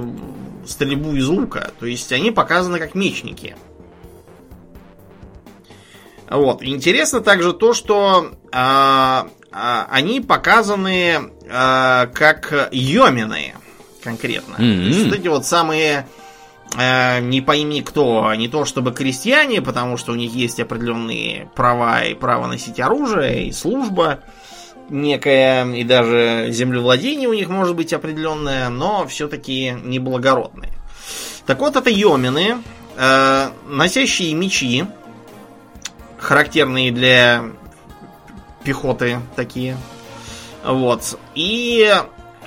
[0.70, 1.72] стрельбу из лука.
[1.80, 3.56] То есть они показаны как мечники.
[6.30, 6.62] Вот.
[6.62, 13.54] Интересно также то, что а, они показаны а, как йомины
[14.04, 14.56] конкретно.
[14.56, 14.78] Mm-hmm.
[14.78, 16.08] То есть вот эти вот самые
[16.78, 22.04] а, не пойми кто, не то чтобы крестьяне, потому что у них есть определенные права
[22.04, 24.20] и право носить оружие, и служба
[24.90, 30.74] некое, и даже землевладение у них может быть определенное, но все-таки неблагородные.
[31.46, 32.58] Так вот, это йомины,
[32.98, 34.86] э, носящие мечи,
[36.18, 37.44] характерные для
[38.64, 39.78] пехоты такие.
[40.64, 41.18] Вот.
[41.36, 41.92] И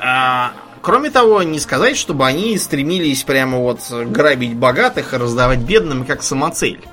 [0.01, 0.47] э,
[0.83, 6.23] кроме того, не сказать, чтобы они стремились прямо вот грабить богатых и раздавать бедным как
[6.23, 6.85] самоцель.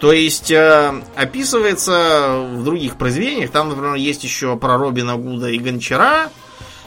[0.00, 5.58] То есть э, описывается в других произведениях, там, например, есть еще про Робина Гуда и
[5.58, 6.30] Гончара,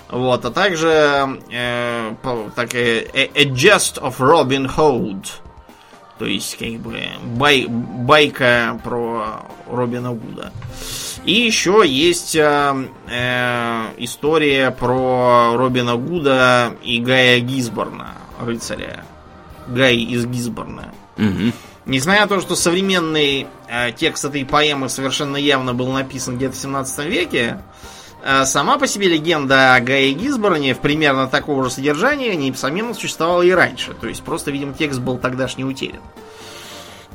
[0.09, 2.13] вот, а также э,
[2.55, 5.25] так, э, A Jest of Robin Hood,
[6.19, 7.03] то есть как бы
[7.35, 10.53] бай, байка про Робина Гуда.
[11.25, 19.03] И еще есть э, э, история про Робина Гуда и Гая Гизборна, рыцаря.
[19.67, 20.93] Гай из Гизборна.
[21.17, 21.53] Угу.
[21.85, 26.59] Несмотря на то, что современный э, текст этой поэмы совершенно явно был написан где-то в
[26.59, 27.63] 17 веке,
[28.23, 33.41] э, сама по себе легенда о Гае Гизборне в примерно такого же содержания, несомненно, существовала
[33.41, 33.93] и раньше.
[33.95, 36.01] То есть просто, видимо, текст был тогдашний утерян.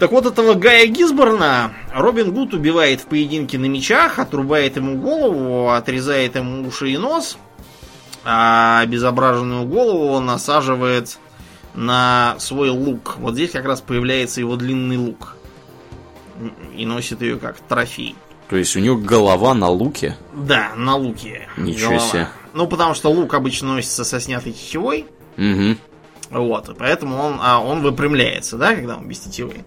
[0.00, 5.70] Так вот, этого Гая Гизборна Робин Гуд убивает в поединке на мечах, отрубает ему голову,
[5.70, 7.38] отрезает ему уши и нос,
[8.24, 11.18] а обезображенную голову он насаживает
[11.76, 13.16] на свой лук.
[13.18, 15.36] Вот здесь как раз появляется его длинный лук.
[16.74, 18.14] И носит ее как трофей.
[18.48, 20.16] То есть у него голова на луке?
[20.34, 21.48] Да, на луке.
[21.56, 22.08] Ничего голова.
[22.08, 22.28] себе.
[22.54, 25.06] Ну, потому что лук обычно носится со снятой тетивой.
[25.36, 25.76] Угу.
[26.30, 29.64] Вот, и поэтому он, а, он выпрямляется, да, когда он без тетивы.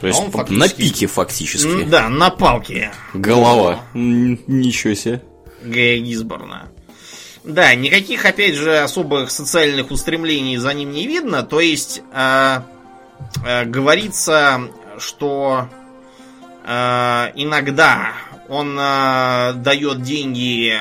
[0.00, 0.58] То есть фактически...
[0.58, 1.84] на пике фактически.
[1.84, 2.92] Да, на палке.
[3.14, 3.80] Голова.
[3.94, 5.22] Ничего себе.
[5.62, 6.68] Гая Гизборна.
[7.44, 11.42] Да, никаких, опять же, особых социальных устремлений за ним не видно.
[11.42, 12.60] То есть э,
[13.44, 14.62] э, говорится,
[14.98, 15.68] что
[16.64, 16.72] э,
[17.34, 18.12] иногда
[18.48, 20.80] он э, дает деньги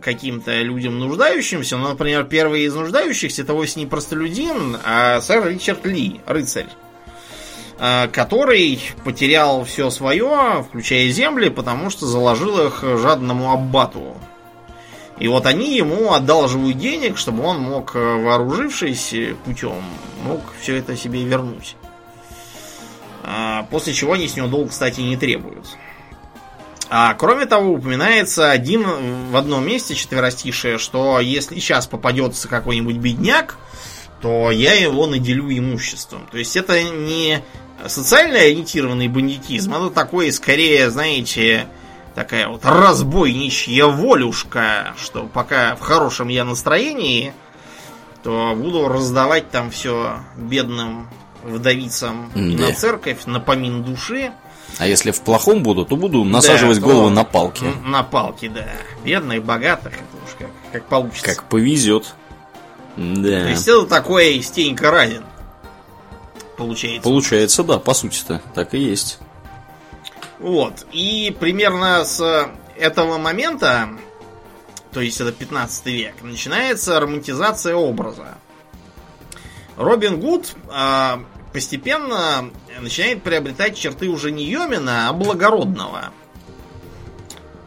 [0.00, 1.78] каким-то людям нуждающимся.
[1.78, 6.68] Ну, например, первый из нуждающихся это вовсе не простолюдин, а сэр Ричард Ли, рыцарь
[7.80, 14.16] э, который потерял все свое, включая земли, потому что заложил их жадному аббату
[15.18, 19.82] и вот они ему одалживают денег, чтобы он мог, э, вооружившись путем,
[20.24, 21.76] мог все это себе вернуть.
[23.22, 25.66] А, после чего они с него долг, кстати, не требуют.
[26.90, 28.84] А кроме того, упоминается один
[29.30, 33.56] в одном месте четверостишее, что если сейчас попадется какой-нибудь бедняк,
[34.20, 36.26] то я его наделю имуществом.
[36.30, 37.42] То есть это не
[37.86, 41.66] социально ориентированный бандитизм, это такой, скорее, знаете,
[42.14, 47.32] такая вот разбойничья волюшка, что пока в хорошем я настроении,
[48.22, 51.08] то буду раздавать там все бедным
[51.42, 54.32] вдовицам mm, на церковь, на помин души.
[54.78, 57.64] А если в плохом буду, то буду насаживать Да, голову то- на палки.
[57.84, 58.66] На палки, да.
[59.04, 61.26] Бедных, богатых, это уж как, как получится.
[61.26, 62.14] Как повезет.
[62.96, 63.48] То Да.
[63.50, 65.22] есть это такой Стенька Разин.
[66.56, 67.02] Получается.
[67.02, 69.18] Получается, да, по сути-то, так и есть.
[70.38, 70.86] Вот.
[70.92, 73.88] И примерно с этого момента,
[74.92, 78.38] то есть это 15 век, начинается романтизация образа.
[79.76, 81.20] Робин Гуд а,
[81.52, 86.12] постепенно начинает приобретать черты уже не Йомина, а благородного.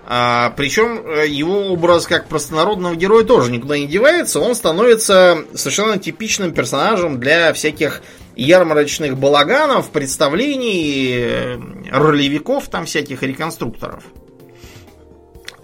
[0.09, 4.39] А, причем э, его образ как простонародного героя тоже никуда не девается.
[4.39, 8.01] Он становится совершенно типичным персонажем для всяких
[8.37, 11.59] ярмарочных балаганов, представлений, э,
[11.91, 14.03] ролевиков, там всяких реконструкторов.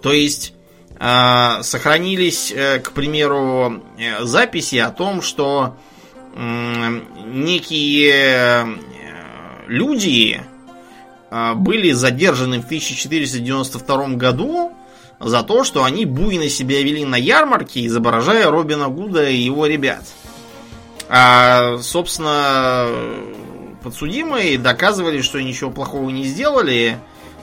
[0.02, 0.54] То есть
[0.98, 5.76] а, сохранились, э, к примеру, э, записи о том, что
[6.36, 8.64] м, некие э,
[9.66, 10.40] люди
[11.30, 14.72] э, были задержаны в 1492 году
[15.20, 20.04] за то, что они буйно себя вели на ярмарке, изображая Робина Гуда и его ребят.
[21.08, 22.88] А, собственно,
[23.82, 26.98] подсудимые доказывали, что ничего плохого не сделали.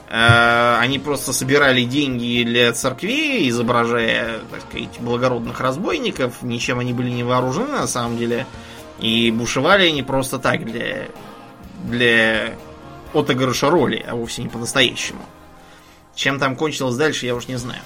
[0.08, 6.42] Э, Они просто собирали деньги для церквей, изображая, так сказать, благородных разбойников.
[6.42, 8.46] Ничем они были не вооружены, на самом деле.
[8.98, 11.06] И бушевали они просто так, для,
[11.84, 12.54] для
[13.14, 15.22] отыгрыша роли, а вовсе не по-настоящему.
[16.14, 17.80] Чем там кончилось дальше, я уж не знаю.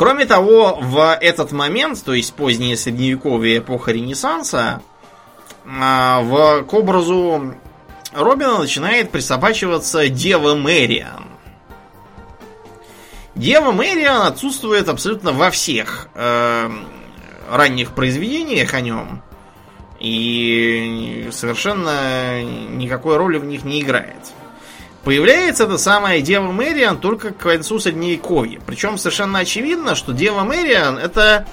[0.00, 4.80] Кроме того, в этот момент, то есть позднее средневековье, эпоха Ренессанса,
[5.66, 7.54] а, в, к образу
[8.14, 11.26] Робина начинает присобачиваться Дева Мэриан.
[13.34, 16.70] Дева Мэриан отсутствует абсолютно во всех э,
[17.50, 19.22] ранних произведениях о нем.
[19.98, 24.32] И совершенно никакой роли в них не играет.
[25.04, 28.60] Появляется эта самая Дева Мэриан только к концу Средневековья.
[28.66, 31.46] Причем совершенно очевидно, что Дева Мэриан это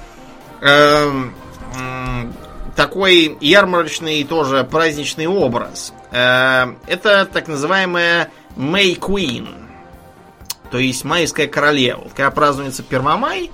[0.61, 1.33] эм,
[1.79, 2.33] м,
[2.75, 5.93] такой ярмарочный тоже праздничный образ.
[6.11, 9.47] Э, это так называемая Мэй Куин.
[10.69, 12.01] То есть майская королева.
[12.01, 13.49] Вот Когда празднуется Первомай,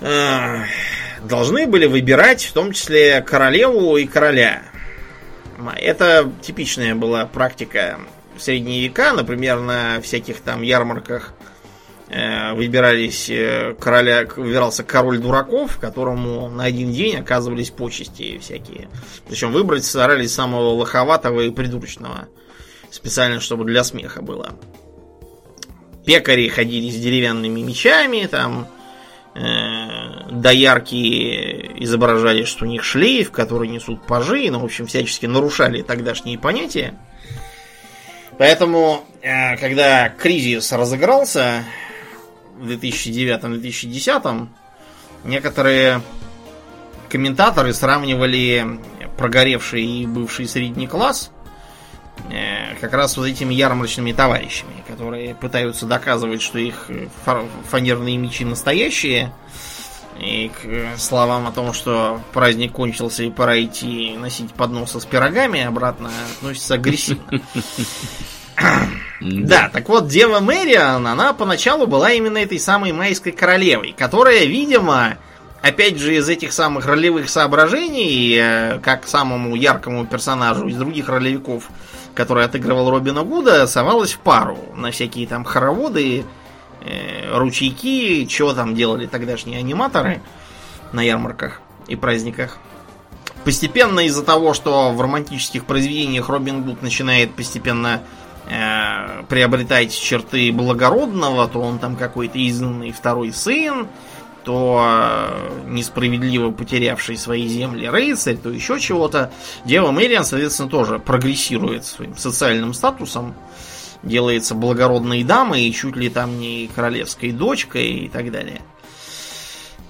[0.00, 0.64] э,
[1.22, 4.62] должны были выбирать в том числе королеву и короля.
[5.76, 7.98] Это типичная была практика
[8.38, 11.34] в средние века, например, на всяких там ярмарках
[12.08, 18.88] э, выбирались э, короля, выбирался король дураков, которому на один день оказывались почести всякие.
[19.28, 22.28] Причем выбрать старались самого лоховатого и придурочного.
[22.90, 24.52] Специально, чтобы для смеха было.
[26.06, 28.66] Пекари ходили с деревянными мечами, там
[29.34, 35.82] э, доярки изображали, что у них шлейф, который несут пажи, ну, в общем, всячески нарушали
[35.82, 36.98] тогдашние понятия.
[38.38, 41.64] Поэтому, э, когда кризис разыгрался
[42.56, 44.48] в 2009-2010,
[45.24, 46.00] некоторые
[47.08, 48.78] комментаторы сравнивали
[49.16, 51.32] прогоревший и бывший средний класс
[52.30, 56.88] э, как раз вот этими ярмарочными товарищами, которые пытаются доказывать, что их
[57.24, 59.32] фа- фанерные мечи настоящие.
[60.18, 65.62] И к словам о том, что праздник кончился и пора идти носить подносы с пирогами
[65.62, 67.40] обратно, относится агрессивно.
[69.20, 75.16] Да, так вот, Дева Мэриан, она поначалу была именно этой самой майской королевой, которая, видимо,
[75.60, 81.68] опять же, из этих самых ролевых соображений, э, как самому яркому персонажу из других ролевиков,
[82.14, 86.24] который отыгрывал Робина Гуда, совалась в пару на всякие там хороводы,
[86.80, 90.20] э, ручейки, чего там делали тогдашние аниматоры
[90.92, 92.58] на ярмарках и праздниках.
[93.44, 98.02] Постепенно из-за того, что в романтических произведениях Робин Гуд начинает постепенно
[98.46, 103.86] э, приобретать черты благородного, то он там какой-то изгнанный второй сын,
[104.44, 109.30] то э, несправедливо потерявший свои земли рыцарь, то еще чего-то.
[109.64, 113.34] Дева Мэриан, соответственно, тоже прогрессирует своим социальным статусом,
[114.02, 118.62] делается благородной дамой и чуть ли там не королевской дочкой и так далее.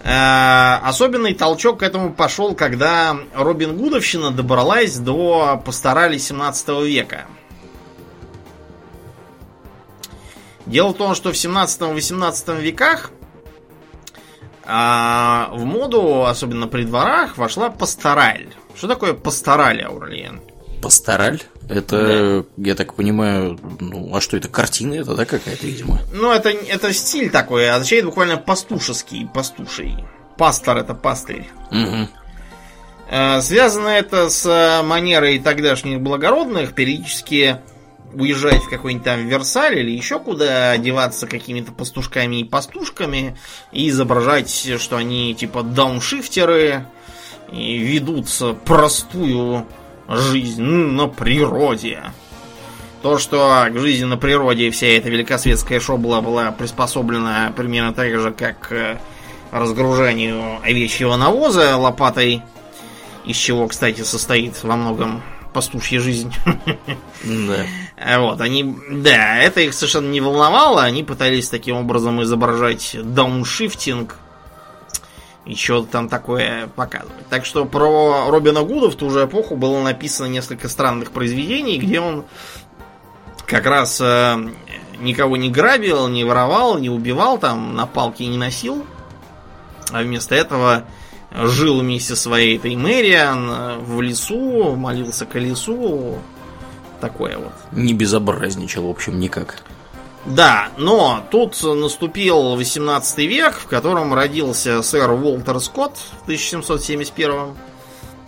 [0.02, 7.26] Э, Особенный толчок к этому пошел, когда Робин Гудовщина добралась до пасторали 17 века.
[10.66, 13.10] Дело в том, что в 17-18 веках
[14.70, 18.48] а, в моду, особенно при дворах, вошла пастораль.
[18.76, 20.42] Что такое пастораль, Аурлиен?
[20.80, 21.42] Пастораль?
[21.68, 26.00] Это, я так понимаю, ну, а что это, картина это, да, какая-то, видимо?
[26.12, 29.94] Ну, это, это стиль такой, означает буквально пастушеский, пастуший.
[30.38, 31.46] Пастор это пастырь.
[31.70, 32.08] Угу.
[33.42, 37.58] Связано это с манерой тогдашних благородных периодически
[38.14, 43.36] уезжать в какой-нибудь там Версаль или еще куда, одеваться какими-то пастушками и пастушками
[43.72, 46.86] и изображать, что они типа дауншифтеры
[47.52, 48.28] и ведут
[48.64, 49.66] простую
[50.08, 52.02] жизнь на природе.
[53.02, 58.32] То, что к жизни на природе вся эта великосветская шобла была приспособлена примерно так же,
[58.32, 59.00] как к
[59.52, 62.42] разгружению овечьего навоза лопатой,
[63.24, 66.32] из чего, кстати, состоит во многом пастушья жизнь.
[67.24, 67.66] Да.
[68.18, 74.14] Вот, они, да, это их совершенно не волновало, они пытались таким образом изображать дауншифтинг
[75.54, 77.26] что-то там такое показывать.
[77.28, 82.00] Так что про Робина Гуда в ту же эпоху было написано несколько странных произведений, где
[82.00, 82.24] он
[83.46, 84.36] как раз э,
[85.00, 88.84] никого не грабил, не воровал, не убивал, там на палке не носил,
[89.90, 90.84] а вместо этого
[91.32, 96.18] жил вместе со своей этой Мэриан э, в лесу, молился к лесу.
[97.00, 97.52] Такое вот.
[97.72, 99.62] Не безобразничал, в общем, никак.
[100.26, 107.54] Да, но тут наступил 18 век, в котором родился сэр Уолтер Скотт в 1771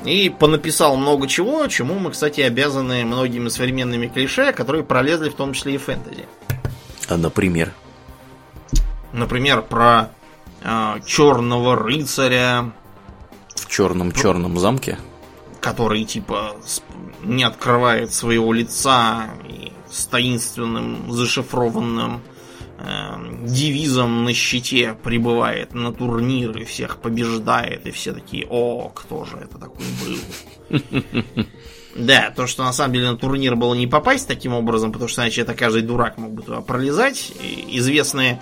[0.05, 5.53] и понаписал много чего, чему мы, кстати, обязаны многими современными клише, которые пролезли в том
[5.53, 6.27] числе и в фэнтези.
[7.09, 7.73] А например?
[9.13, 10.11] Например, про
[10.63, 12.73] э, черного рыцаря,
[13.71, 14.99] черном-черном замке?
[15.61, 16.57] Который, типа,
[17.23, 22.21] не открывает своего лица и с таинственным зашифрованным
[22.79, 29.25] э, девизом на щите прибывает на турнир и всех побеждает, и все такие, о, кто
[29.25, 30.81] же это такой был?
[31.97, 35.23] Да, то, что на самом деле на турнир было не попасть таким образом, потому что
[35.23, 37.33] иначе это каждый дурак мог бы туда пролезать.
[37.67, 38.41] Известные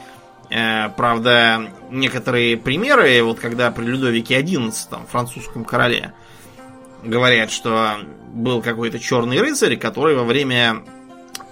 [0.51, 6.15] Э, правда, некоторые примеры, вот когда при Людовике XI, французском короле,
[7.03, 7.97] говорят, что
[8.33, 10.83] был какой-то черный рыцарь, который во время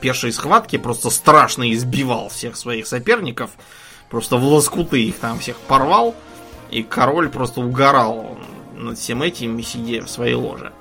[0.01, 3.51] пешей схватки просто страшно избивал всех своих соперников,
[4.11, 6.15] просто в лоскуты их там всех порвал,
[6.71, 8.39] и король просто угорал
[8.75, 10.73] над всем этим, сидя в своей ложе.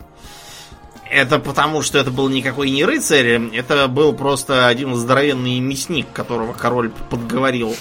[1.09, 6.53] Это потому, что это был никакой не рыцарь, это был просто один здоровенный мясник, которого
[6.53, 7.75] король подговорил,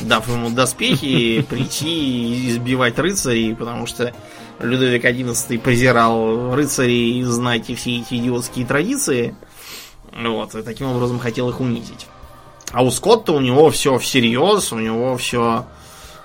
[0.00, 4.14] дав ему доспехи, прийти и избивать рыцарей, потому что
[4.60, 9.34] Людовик XI презирал рыцарей и знать и все эти идиотские традиции.
[10.12, 12.06] Вот, и таким образом хотел их унизить.
[12.72, 15.66] А у Скотта у него все всерьез, у него все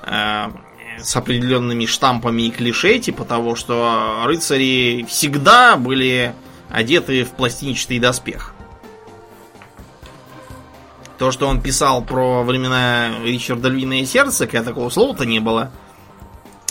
[0.03, 0.47] э,
[1.01, 6.33] с определенными штампами и клише, типа того, что рыцари всегда были
[6.69, 8.53] одетые в пластинчатый доспех.
[11.17, 15.71] То, что он писал про времена Ричарда Львиное Сердце, когда такого слова-то не было.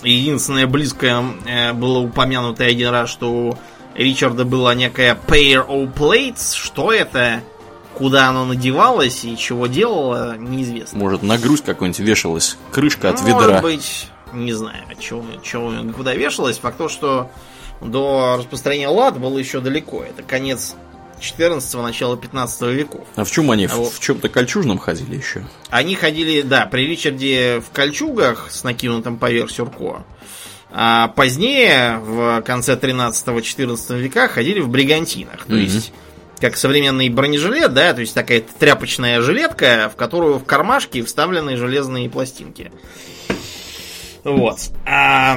[0.03, 3.59] Единственное близкое э, было упомянуто один раз, что у
[3.95, 6.55] Ричарда была некая pair of plates.
[6.55, 7.43] Что это?
[7.95, 10.99] Куда оно надевалось и чего делало, неизвестно.
[10.99, 13.61] Может, на грудь какой-нибудь вешалась крышка от Может ведра.
[13.61, 16.59] Может быть, не знаю, от чего, чего куда вешалась.
[16.59, 17.31] Факт то, что
[17.81, 20.03] до распространения лад было еще далеко.
[20.03, 20.75] Это конец
[21.21, 23.07] 14 начало 15 веков.
[23.17, 23.67] А в чем они?
[23.67, 25.47] А в, в чем-то кольчужном ходили еще?
[25.71, 30.05] Они ходили, да, при Ричарде в кольчугах с накинутым поверх сюрко.
[30.77, 35.47] А позднее, в конце 13-14 века, ходили в бригантинах.
[35.47, 35.93] То есть,
[36.41, 42.11] как современный бронежилет, да, то есть такая тряпочная жилетка, в которую в кармашке вставлены железные
[42.11, 42.73] пластинки.
[44.25, 44.59] Вот.
[44.85, 45.37] А,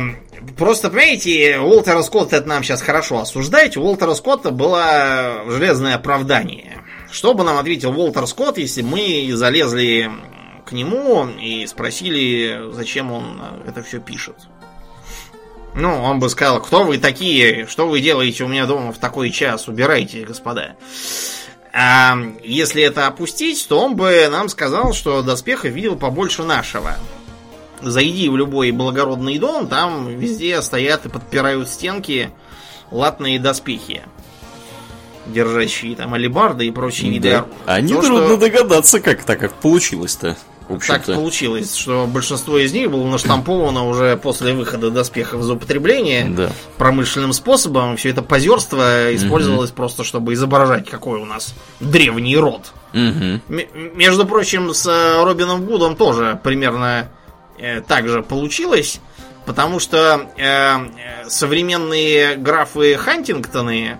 [0.57, 3.77] просто, понимаете, Уолтера Скотта это нам сейчас хорошо осуждать.
[3.77, 6.81] У Уолтера Скотта было железное оправдание.
[7.11, 10.09] Что бы нам ответил Уолтер Скотт, если мы залезли
[10.65, 14.35] к нему и спросили, зачем он это все пишет?
[15.78, 19.30] Ну, он бы сказал, кто вы такие, что вы делаете у меня дома в такой
[19.30, 20.75] час, убирайте, господа.
[21.71, 26.97] А если это опустить, то он бы нам сказал, что доспеха видел побольше нашего.
[27.80, 32.32] Зайди в любой благородный дом, там везде стоят и подпирают стенки
[32.89, 34.01] латные доспехи,
[35.28, 37.45] держащие там алибарды и прочие виды да.
[37.67, 38.38] А нетрудно что...
[38.38, 40.38] догадаться, как так как получилось-то.
[40.88, 46.49] Так получилось, что большинство из них было наштамповано уже после выхода доспехов из употребления да.
[46.78, 47.95] промышленным способом.
[47.97, 49.78] Все это позерство использовалось угу.
[49.78, 52.74] просто, чтобы изображать, какой у нас древний род.
[52.93, 53.41] Угу.
[53.95, 57.09] Между прочим, с э, Робином Гудом тоже примерно
[57.57, 58.99] э, также получилось,
[59.45, 63.97] потому что э, э, современные графы Хантингтоны,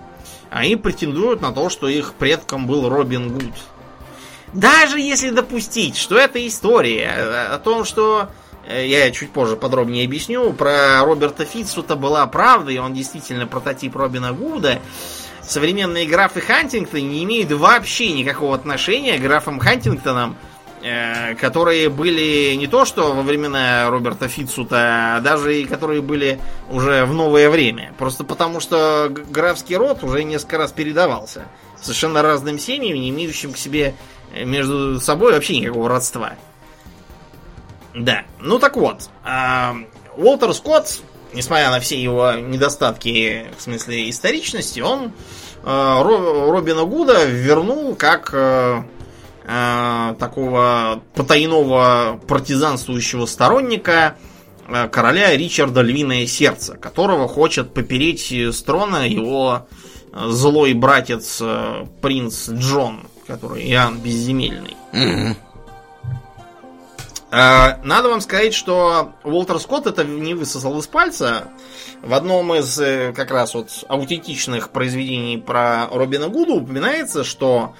[0.50, 3.54] они претендуют на то, что их предком был Робин Гуд.
[4.52, 8.30] Даже если допустить, что это история э, о том, что
[8.66, 13.94] э, я чуть позже подробнее объясню, про Роберта Фитцута была правда, и он действительно прототип
[13.96, 14.80] Робина Гуда,
[15.42, 20.36] современные графы Хантингтон не имеют вообще никакого отношения к графам Хантингтонам,
[20.82, 26.40] э, которые были не то что во времена Роберта Фитцута, а даже и которые были
[26.70, 27.92] уже в новое время.
[27.98, 31.44] Просто потому что графский род уже несколько раз передавался
[31.80, 33.94] совершенно разным семьям, не имеющим к себе
[34.34, 36.32] между собой вообще никакого родства.
[37.94, 39.72] Да, ну так вот, э,
[40.16, 41.00] Уолтер Скотт,
[41.32, 45.12] несмотря на все его недостатки в смысле историчности, он
[45.64, 48.82] э, Робина Гуда вернул как э,
[49.44, 54.16] э, такого потайного партизанствующего сторонника
[54.68, 59.66] э, короля Ричарда Львиное Сердце, которого хочет попереть с трона его
[60.26, 64.76] злой братец э, принц Джон, который Иоанн Безземельный.
[64.92, 65.36] Mm-hmm.
[67.30, 71.48] Надо вам сказать, что Уолтер Скотт это не высосал из пальца.
[72.02, 77.74] В одном из э, как раз вот аутентичных произведений про Робина Гуда упоминается, что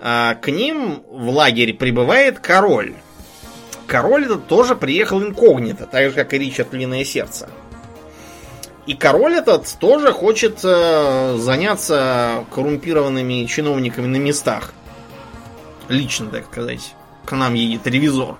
[0.00, 2.94] э, к ним в лагерь прибывает король.
[3.86, 7.50] Король этот тоже приехал инкогнито, так же как и Ричард Львиное Сердце.
[8.86, 14.72] И король этот тоже хочет э, заняться коррумпированными чиновниками на местах.
[15.88, 16.94] Лично, так сказать.
[17.24, 18.36] К нам едет ревизор.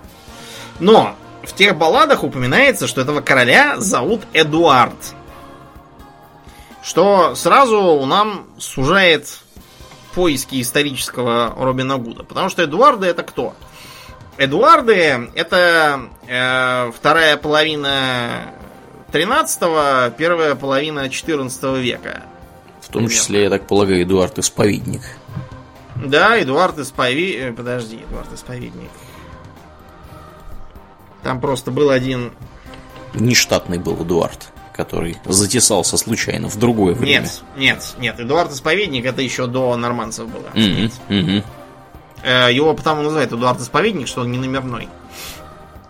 [0.79, 4.95] Но в тех балладах упоминается, что этого короля зовут Эдуард.
[6.83, 9.39] Что сразу нам сужает
[10.13, 12.23] поиски исторического Робина Гуда.
[12.23, 13.53] Потому что Эдуарды это кто?
[14.37, 18.53] Эдуарды это э, вторая половина
[19.11, 22.23] 13-го, первая половина 14 века.
[22.81, 25.01] В том числе, я так полагаю, Эдуард Исповедник.
[25.95, 27.41] Да, Эдуард Исповедник.
[27.41, 28.89] Э, подожди, Эдуард Исповедник.
[31.23, 32.31] Там просто был один...
[33.13, 37.21] Нештатный был Эдуард, который затесался случайно в другое время.
[37.21, 38.19] Нет, нет, нет.
[38.19, 40.49] Эдуард Исповедник это еще до норманцев было.
[40.53, 42.53] Mm-hmm, mm-hmm.
[42.53, 44.89] Его потому называют Эдуард Исповедник, что он не номерной.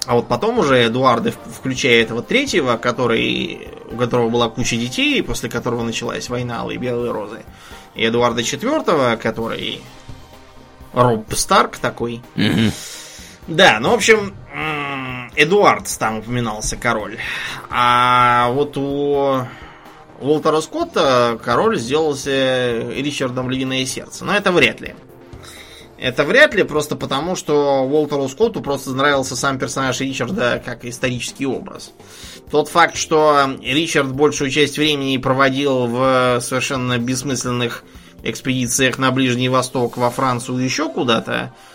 [0.06, 5.50] А вот потом уже Эдуарды, включая этого третьего, который, у которого была куча детей, после
[5.50, 7.44] которого началась война Алые Белые Розы,
[7.96, 9.82] Эдуарда IV, который
[10.94, 12.22] Роб Старк такой.
[13.48, 14.36] Да, ну, в общем,
[15.36, 17.18] Эдуард там упоминался, король.
[17.70, 19.46] А вот у
[20.20, 24.26] Уолтера Скотта король сделался Ричардом Львиное Сердце.
[24.26, 24.96] Но это вряд ли.
[25.98, 31.46] Это вряд ли, просто потому, что Уолтеру Скотту просто нравился сам персонаж Ричарда как исторический
[31.46, 31.94] образ.
[32.52, 37.84] Тот факт, что Ричард большую часть времени проводил в совершенно бессмысленных
[38.24, 41.75] экспедициях на Ближний Восток, во Францию еще куда-то, Э,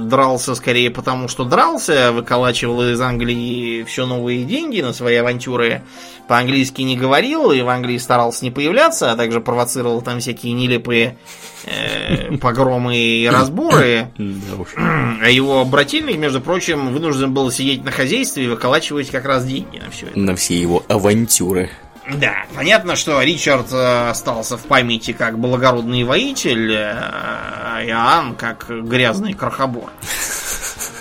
[0.00, 5.82] дрался скорее потому, что дрался, выколачивал из Англии все новые деньги на свои авантюры,
[6.28, 11.16] по-английски не говорил и в Англии старался не появляться, а также провоцировал там всякие нелепые
[11.64, 14.08] э, погромы и разборы.
[14.16, 19.78] А его брательник, между прочим, вынужден был сидеть на хозяйстве и выколачивать как раз деньги
[19.78, 20.18] на все это.
[20.18, 21.70] На все его авантюры.
[22.14, 28.66] Да, понятно, что Ричард э, остался в памяти как благородный воитель, э, а Иоанн как
[28.68, 29.90] грязный крохобор.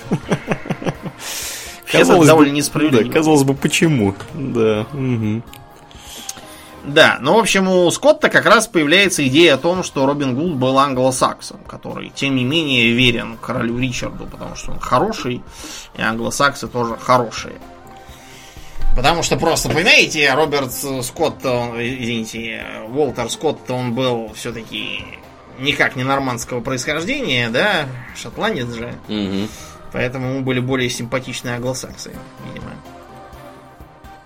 [1.92, 3.06] Казалось довольно несправедливо.
[3.06, 4.14] Да, казалось бы, почему?
[4.34, 4.86] Да.
[4.94, 5.42] Угу.
[6.88, 10.56] Да, но в общем у Скотта как раз появляется идея о том, что Робин Гуд
[10.56, 15.42] был англосаксом, который, тем не менее, верен королю Ричарду, потому что он хороший,
[15.98, 17.56] и англосаксы тоже хорошие.
[18.98, 20.74] Потому что просто, понимаете, Роберт
[21.04, 25.06] Скотт, он, извините, Уолтер Скотт, он был все-таки
[25.60, 27.86] никак не нормандского происхождения, да,
[28.16, 28.96] шотландец же.
[29.08, 29.50] Угу.
[29.94, 32.12] Поэтому ему были более симпатичные англосаксы,
[32.48, 32.72] видимо.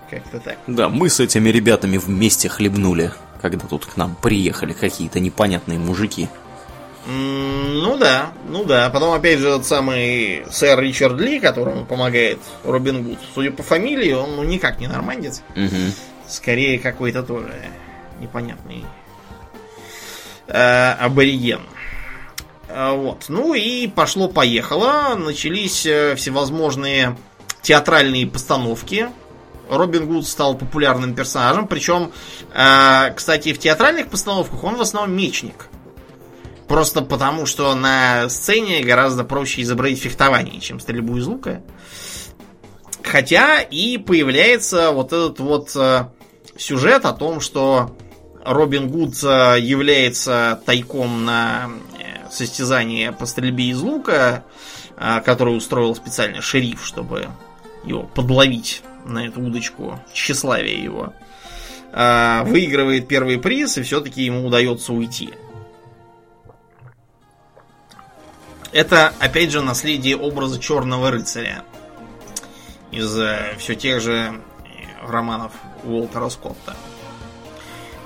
[0.10, 0.58] Как-то так.
[0.68, 3.12] Да, мы с этими ребятами вместе хлебнули,
[3.42, 6.30] когда тут к нам приехали какие-то непонятные мужики.
[7.08, 8.90] Ну да, ну да.
[8.90, 13.20] Потом опять же тот самый сэр Ричард Ли, которому помогает Робин Гуд.
[13.34, 15.42] Судя по фамилии, он ну, никак не нормандец.
[15.56, 15.94] Угу.
[16.28, 17.54] Скорее какой-то тоже
[18.20, 18.86] непонятный
[20.48, 21.62] э, абориген.
[22.68, 23.26] Э, вот.
[23.30, 25.16] Ну и пошло-поехало.
[25.16, 27.18] Начались э, всевозможные
[27.62, 29.10] театральные постановки.
[29.70, 31.68] Робин Гуд стал популярным персонажем.
[31.68, 32.12] Причем,
[32.54, 35.68] э, кстати, в театральных постановках он в основном мечник.
[36.72, 41.62] Просто потому, что на сцене гораздо проще изобразить фехтование, чем стрельбу из лука.
[43.04, 46.06] Хотя и появляется вот этот вот э,
[46.56, 47.94] сюжет о том, что
[48.46, 54.46] Робин Гуд э, является тайком на э, состязание по стрельбе из лука,
[55.26, 57.28] который устроил специально шериф, чтобы
[57.84, 61.12] его подловить на эту удочку, тщеславие его.
[61.92, 65.34] выигрывает первый приз, и все-таки ему удается уйти.
[68.72, 71.64] Это, опять же, наследие образа черного рыцаря
[72.92, 74.32] из э, все тех же э,
[75.08, 75.52] романов
[75.84, 76.76] Уолтера Скотта.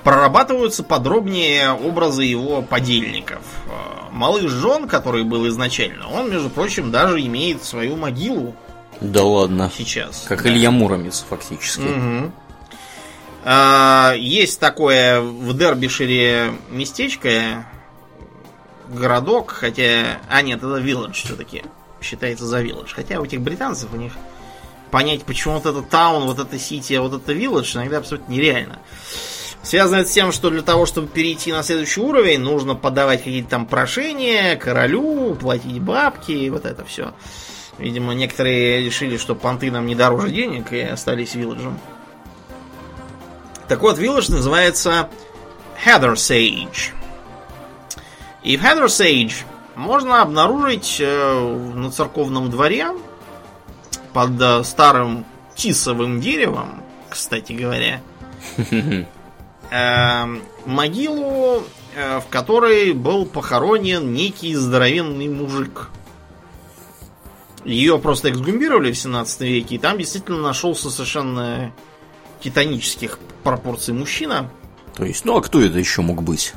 [0.02, 3.42] Прорабатываются подробнее образы его подельников.
[3.66, 8.54] Э, Малыш Джон, который был изначально, он, между прочим, даже имеет свою могилу
[9.00, 9.70] Да ладно.
[9.76, 10.24] сейчас.
[10.28, 10.48] Как Да.
[10.48, 11.82] Илья Муромец, фактически.
[11.82, 12.32] Мгм.
[13.44, 17.66] А, Есть такое в Дербишире местечко,
[18.88, 20.20] городок, хотя...
[20.28, 21.64] А, нет, это вилледж все-таки.
[22.00, 22.92] Считается за вилледж.
[22.94, 24.12] Хотя у этих британцев, у них
[24.90, 28.78] понять, почему вот это таун, вот это сити, а вот это вилледж, иногда абсолютно нереально.
[29.62, 33.50] Связано это с тем, что для того, чтобы перейти на следующий уровень, нужно подавать какие-то
[33.50, 37.14] там прошения королю, платить бабки, вот это все.
[37.78, 41.78] Видимо, некоторые решили, что понты нам не дороже денег и остались вилледжем.
[43.68, 45.10] Так вот, вилледж называется
[45.84, 46.92] Heathersage.
[48.46, 49.42] И в Heathersage
[49.74, 52.86] можно обнаружить э, на церковном дворе
[54.12, 55.26] под э, старым
[55.56, 56.80] тисовым деревом,
[57.10, 58.00] кстати говоря,
[59.70, 61.64] эм, могилу,
[61.96, 65.90] э, в которой был похоронен некий здоровенный мужик.
[67.64, 71.72] Ее просто эксгумировали в 17 веке, и там действительно нашелся совершенно
[72.40, 74.48] титанических пропорций мужчина.
[74.94, 76.54] То есть, ну а кто это еще мог быть?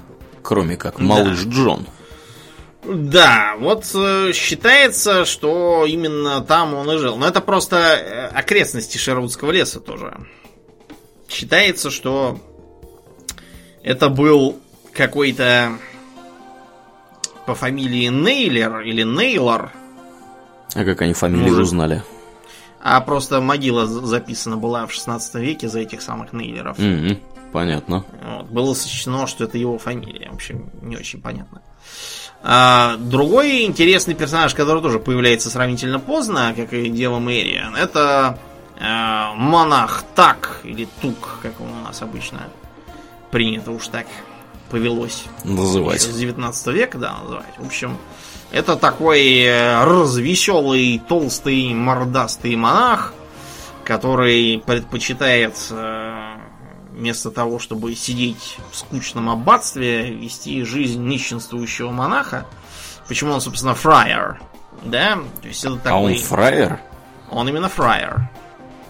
[0.49, 1.03] Кроме как Да.
[1.03, 1.85] малыш Джон.
[2.83, 7.17] Да, вот э, считается, что именно там он и жил.
[7.17, 10.17] Но это просто э, окрестности Шервудского леса тоже.
[11.29, 12.39] Считается, что
[13.83, 14.57] это был
[14.91, 15.73] какой-то
[17.45, 19.71] по фамилии Нейлер или Нейлор,
[20.73, 21.61] А как они фамилию Мужик.
[21.63, 22.03] узнали?
[22.81, 26.79] а просто могила за- записана была в 16 веке за этих самых Нейлеров.
[26.79, 27.19] Мгм,
[27.51, 28.05] понятно.
[28.21, 28.47] Вот.
[28.47, 30.29] Было сочтено, что это его фамилия.
[30.29, 31.61] В общем, не очень понятно.
[32.41, 38.39] А, другой интересный персонаж, который тоже появляется сравнительно поздно, как и Дева Мэриан, это
[38.79, 42.47] э, монах Так или Тук, как он у нас обычно
[43.31, 44.07] принято уж так
[44.69, 45.25] повелось.
[45.43, 46.01] Называть.
[46.01, 47.57] С 19 века, да, называть.
[47.57, 47.97] В общем,
[48.51, 53.13] это такой э, развеселый, толстый, мордастый монах,
[53.83, 56.28] который предпочитает э,
[56.99, 62.45] вместо того, чтобы сидеть в скучном аббатстве, вести жизнь нищенствующего монаха.
[63.07, 64.41] Почему он, собственно, фраер?
[64.83, 65.17] Да?
[65.41, 66.17] То есть это А он такой...
[66.17, 66.79] фраер?
[67.31, 68.29] Он именно фраер.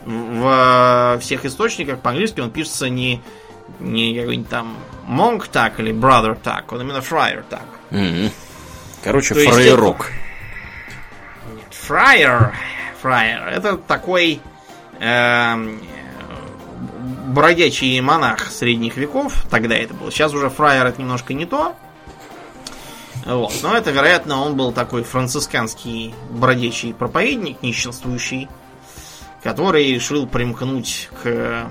[0.06, 3.22] В, всех источниках по-английски он пишется не,
[3.80, 7.66] не какой-нибудь там монк так или brother так, он именно фраер так.
[7.92, 8.32] Мгм.
[9.04, 10.12] Короче, То фраерок.
[11.54, 12.54] Нет, фраер,
[13.02, 14.42] фраер, это такой
[15.00, 15.78] э,
[17.34, 20.12] бродячий монах средних веков, тогда это был.
[20.12, 21.76] Сейчас уже фраер это немножко не то.
[23.26, 23.54] Вот.
[23.62, 28.50] Но это, вероятно, он был такой францисканский бродячий проповедник, нищенствующий,
[29.44, 31.68] который решил примкнуть к э,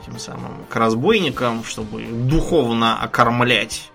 [0.00, 3.90] этим самым к разбойникам, чтобы духовно окормлять.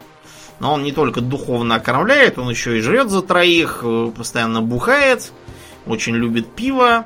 [0.59, 5.31] Но он не только духовно окормляет, он еще и жрет за троих, э, постоянно бухает,
[5.85, 7.05] очень любит пиво.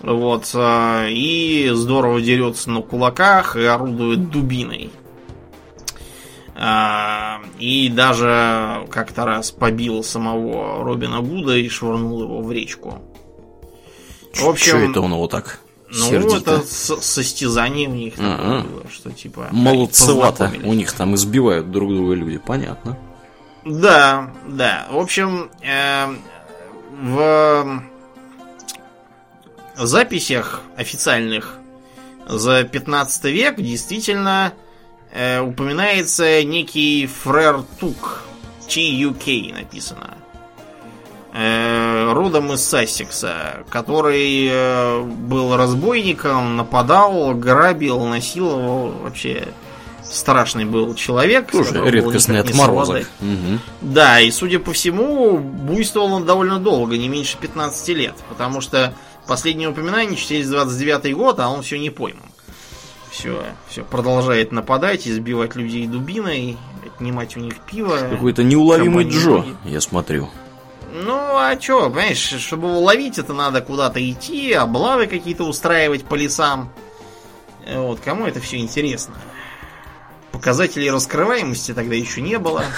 [0.00, 4.90] Вот, э, и здорово дерется на кулаках и орудует дубиной.
[6.56, 13.02] А, И даже как-то раз побил самого Робина Гуда и швырнул его в речку.
[14.34, 16.36] В общем, Что это он его так ну, сердито?
[16.36, 19.48] это с- состязание у них такое было, что типа...
[19.50, 20.52] Молодцевато.
[20.64, 22.98] У них там избивают друг друга люди, понятно.
[23.64, 24.86] Да, да.
[24.90, 26.06] В общем, э,
[27.02, 27.82] в
[29.76, 31.58] записях официальных
[32.26, 34.52] за 15 век действительно
[35.12, 38.22] э, упоминается некий Фрер Тук.
[38.68, 40.14] T-U-K написано.
[41.32, 48.92] Э, родом из Сассекса, который э, был разбойником, нападал, грабил, насиловал.
[49.02, 49.48] Вообще
[50.04, 51.50] страшный был человек.
[51.50, 53.10] Тоже редкостный отморозок.
[53.20, 53.60] Мгм.
[53.80, 58.94] Да, и судя по всему, буйствовал он довольно долго, не меньше 15 лет, потому что
[59.26, 62.22] последнее упоминание через 29 год, а он все не пойман.
[63.10, 67.96] Все, все продолжает нападать, избивать людей дубиной, отнимать у них пиво.
[67.96, 69.56] Какой-то неуловимый Джо, ноги.
[69.64, 70.28] я смотрю.
[70.92, 76.14] Ну, а чё, понимаешь, чтобы его ловить, это надо куда-то идти, облавы какие-то устраивать по
[76.14, 76.72] лесам.
[77.72, 79.14] Вот, кому это все интересно?
[80.44, 82.62] Показателей раскрываемости тогда еще не было.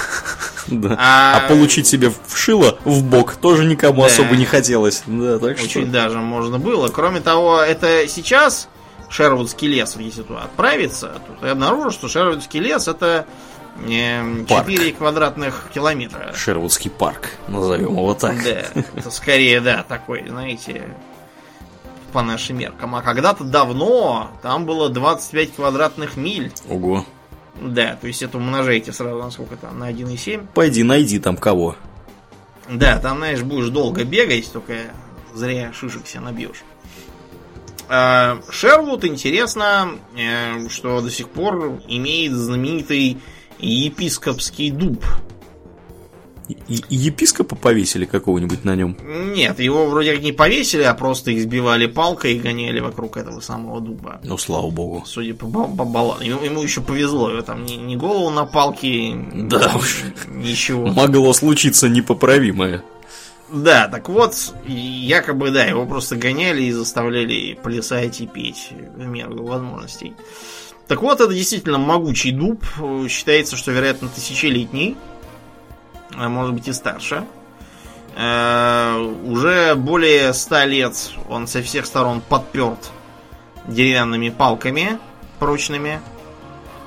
[0.68, 0.96] Да.
[0.98, 4.06] А- А получить себе в шило в бок тоже никому Да.
[4.06, 5.02] особо не хотелось.
[5.06, 5.66] Да, так что...
[5.66, 6.88] Очень даже можно было.
[6.88, 8.68] Кроме того, это сейчас
[9.08, 13.26] Шервудский лес, если туда отправиться, то ты обнаружишь, что Шервудский лес это
[13.88, 16.32] э, 4 квадратных километра.
[16.34, 18.34] Шервудский парк, назовем его так.
[18.42, 18.62] Да,
[18.96, 20.82] это скорее, да, такой, знаете,
[22.12, 22.96] по нашим меркам.
[22.96, 26.52] А когда-то давно там было 25 квадратных миль.
[26.68, 27.04] Ого.
[27.60, 30.46] Да, то есть это умножайте сразу на сколько там, на 1,7.
[30.54, 31.76] Пойди найди там кого.
[32.68, 34.74] Да, там, знаешь, будешь долго бегать, только
[35.34, 36.64] зря шишек себе набьешь.
[37.88, 43.18] А, Шервуд интересно, э, что до сих пор имеет знаменитый
[43.58, 45.04] епископский дуб.
[46.48, 46.54] И,
[46.88, 48.96] и епископа повесили какого-нибудь на нем?
[49.34, 53.80] Нет, его вроде как не повесили, а просто избивали палкой и гоняли вокруг этого самого
[53.80, 54.20] дуба.
[54.22, 55.02] Ну, слава богу.
[55.06, 56.16] Судя по, по.
[56.22, 60.02] Ему, ему еще повезло, его там ни, ни голову на палке, Да уж.
[60.28, 60.86] ничего.
[60.86, 62.82] Могло случиться непоправимое.
[63.48, 64.34] Да, так вот,
[64.66, 70.14] якобы, да, его просто гоняли и заставляли плясать и петь в меру возможностей.
[70.88, 72.64] Так вот, это действительно могучий дуб.
[73.08, 74.96] Считается, что, вероятно, тысячелетний.
[76.14, 77.24] А может быть и старше.
[78.16, 80.94] Э, уже более ста лет
[81.28, 82.90] он со всех сторон подперт
[83.66, 84.98] деревянными палками
[85.38, 86.00] прочными.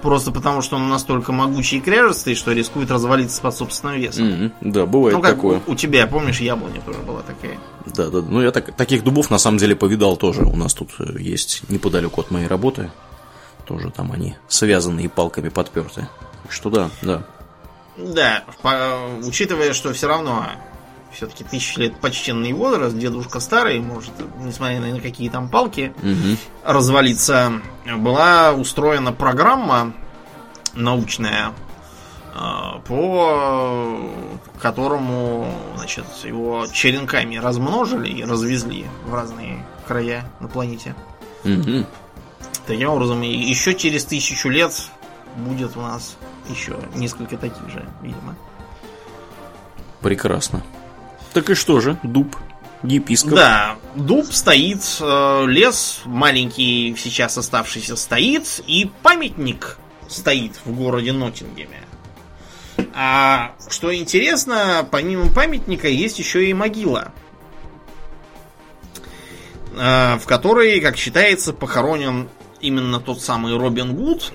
[0.02, 4.30] Просто потому, что он настолько могучий и кряжестый, что рискует развалиться под собственным весом.
[4.30, 5.62] Мгм, Да, бывает ну, как такое.
[5.68, 7.58] У, у тебя, помнишь, яблоня тоже была такая.
[7.86, 8.22] Да, да.
[8.22, 10.44] Ну, я так, таких дубов на самом деле повидал тоже.
[10.44, 12.92] У нас тут э, есть неподалеку от моей работы.
[13.66, 16.08] Тоже там они связанные палками подперты.
[16.44, 17.24] Так что да, да.
[18.02, 20.46] Да, по- учитывая, что все равно
[21.12, 26.38] все-таки тысячи лет почтенный возраст, дедушка старый, может, несмотря на какие там палки, Мгм.
[26.64, 27.54] развалиться,
[27.98, 29.94] была устроена программа
[30.76, 31.52] научная,
[32.36, 34.00] э, по
[34.62, 40.96] которому, значит, его черенками размножили и развезли в разные края на планете.
[41.44, 41.86] Мгм.
[42.68, 44.72] Таким образом, еще через тысячу лет
[45.36, 46.16] будет у нас
[46.50, 48.36] еще несколько таких же, видимо.
[50.02, 50.64] Прекрасно.
[51.34, 52.36] Так и что же, дуб,
[52.84, 53.36] епископ.
[53.36, 59.78] Да, дуб стоит, э, лес маленький сейчас оставшийся стоит, и памятник
[60.08, 61.82] стоит в городе Ноттингеме.
[62.94, 67.12] А что интересно, помимо памятника есть еще и могила,
[69.78, 72.30] э, в которой, как считается, похоронен
[72.62, 74.32] именно тот самый Робин Гуд.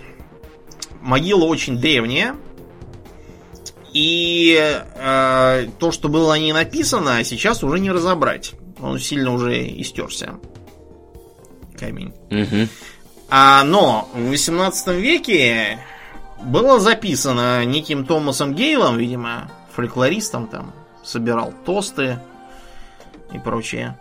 [1.05, 2.35] Могила очень древняя,
[3.93, 4.59] и
[4.97, 8.55] э, то, что было на ней написано, сейчас уже не разобрать.
[8.81, 10.37] Он сильно уже истерся.
[11.79, 12.15] Камень.
[12.31, 12.69] Мгм.
[13.29, 15.79] А, но в 18 веке
[16.43, 20.73] было записано неким Томасом Гейлом, видимо, фольклористом там,
[21.05, 22.19] собирал тосты
[23.35, 23.99] и прочее.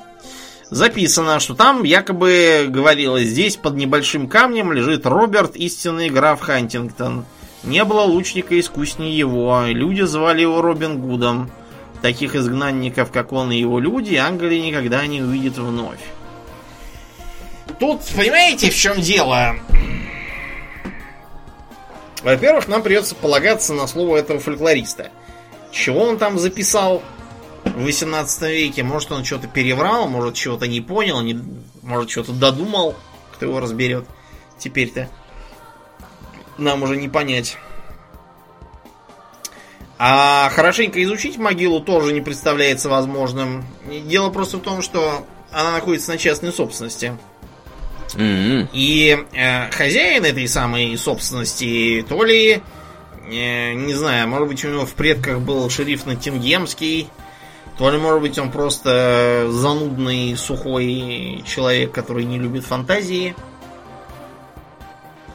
[0.73, 7.25] Записано, что там якобы говорилось, здесь под небольшим камнем лежит Роберт, истинный граф Хантингтон.
[7.63, 11.51] Не было лучника искуснее его, люди звали его Робин Гудом.
[12.01, 15.99] Таких изгнанников, как он и его люди, Англия никогда не увидит вновь.
[17.79, 19.55] Тут, понимаете, в чем дело?
[22.23, 25.11] Во-первых, нам придется полагаться на слово этого фольклориста.
[25.71, 27.03] Чего он там записал
[27.73, 28.83] в 18 веке?
[28.83, 31.41] Может, он что-то переврал, может, чего-то не понял, не-
[31.81, 32.95] может, что-то додумал.
[33.33, 34.05] Кто его разберет
[34.57, 35.09] теперь-то?
[36.57, 37.57] Нам уже не понять.
[39.97, 43.65] А хорошенько изучить могилу тоже не представляется возможным.
[44.05, 47.17] Дело просто в том, что она находится на частной собственности.
[48.15, 48.69] Мгм.
[48.73, 52.61] И э, хозяин этой самой собственности, то ли,
[53.31, 57.07] э, не знаю, может быть, у него в предках был шериф Натингемский,
[57.77, 63.35] то ли, может быть, он просто занудный, сухой человек, который не любит фантазии.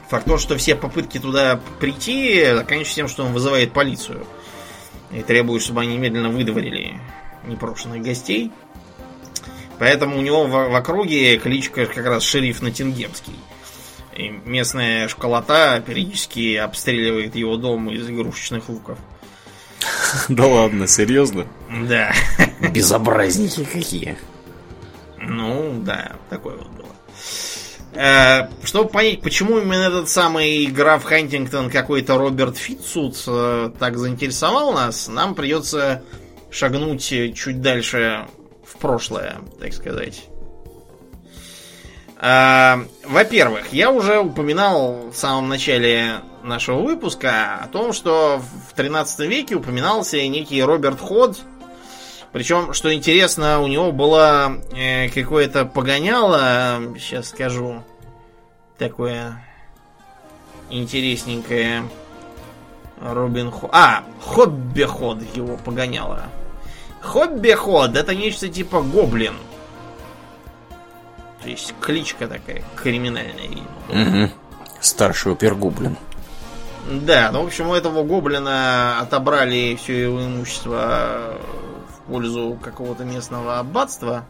[0.09, 4.25] Факт то, что все попытки туда прийти заканчиваются тем, что он вызывает полицию.
[5.11, 6.99] И требует, чтобы они немедленно выдворили
[7.45, 8.51] непрошенных гостей.
[9.77, 13.35] Поэтому у него в, в округе кличка как раз шериф Натингемский.
[14.15, 18.97] И местная школота периодически обстреливает его дом из игрушечных луков.
[20.29, 21.45] Да ладно, серьезно?
[21.87, 22.13] Да.
[22.71, 24.17] Безобразники какие.
[25.17, 26.89] Ну, да, такое вот было.
[27.93, 34.73] Э, Чтобы понять, почему именно этот самый граф Хантингтон, какой-то Роберт Фитцут, э, так заинтересовал
[34.73, 36.03] нас, нам придется
[36.51, 38.25] шагнуть чуть дальше
[38.65, 40.25] в прошлое, так сказать.
[42.19, 49.27] Э, Во-первых, я уже упоминал в самом начале нашего выпуска о том, что в 13
[49.27, 51.37] веке упоминался некий Роберт Ход,
[52.31, 57.83] причем, что интересно, у него было э, какое-то погоняло, сейчас скажу,
[58.77, 59.43] такое
[60.69, 61.83] интересненькое.
[63.01, 63.69] Робин Ход.
[63.73, 66.23] А, Хобби-ход его погоняло.
[67.01, 69.35] Хобби-ход это нечто типа гоблин.
[71.41, 74.23] То есть кличка такая криминальная, видимо.
[74.25, 74.31] Угу.
[74.81, 75.97] Старший опергоблин.
[76.89, 81.37] Да, ну, в общем, у этого гоблина отобрали все его имущество
[81.87, 84.25] в пользу какого-то местного аббатства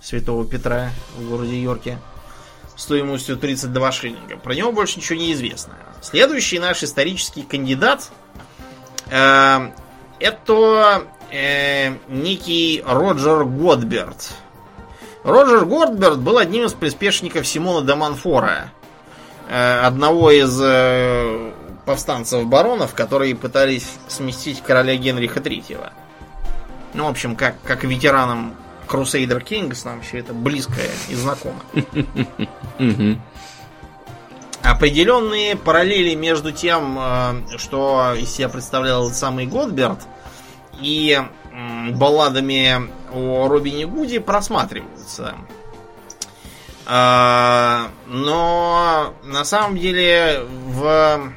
[0.00, 1.98] Святого Петра в городе Йорке
[2.76, 4.36] стоимостью 32 шиллинга.
[4.36, 5.74] Про него больше ничего не известно.
[6.00, 8.10] Следующий наш исторический кандидат
[9.10, 9.70] э,
[10.18, 14.32] это э, некий Роджер Годберт.
[15.24, 18.70] Роджер Годберт был одним из приспешников Симона де Монфора,
[19.48, 21.52] э, одного из э,
[21.86, 25.90] повстанцев-баронов, которые пытались сместить короля Генриха III.
[26.94, 28.54] Ну, в общем, как, как ветеранам
[28.88, 31.60] Crusader Kings нам все это близкое и знакомо.
[34.62, 40.00] Определенные параллели между тем, э, что из себя представлял самый Годберт,
[40.80, 41.20] и
[41.92, 45.34] балладами о Робине Гуде просматриваются.
[46.86, 51.32] А, но на самом деле в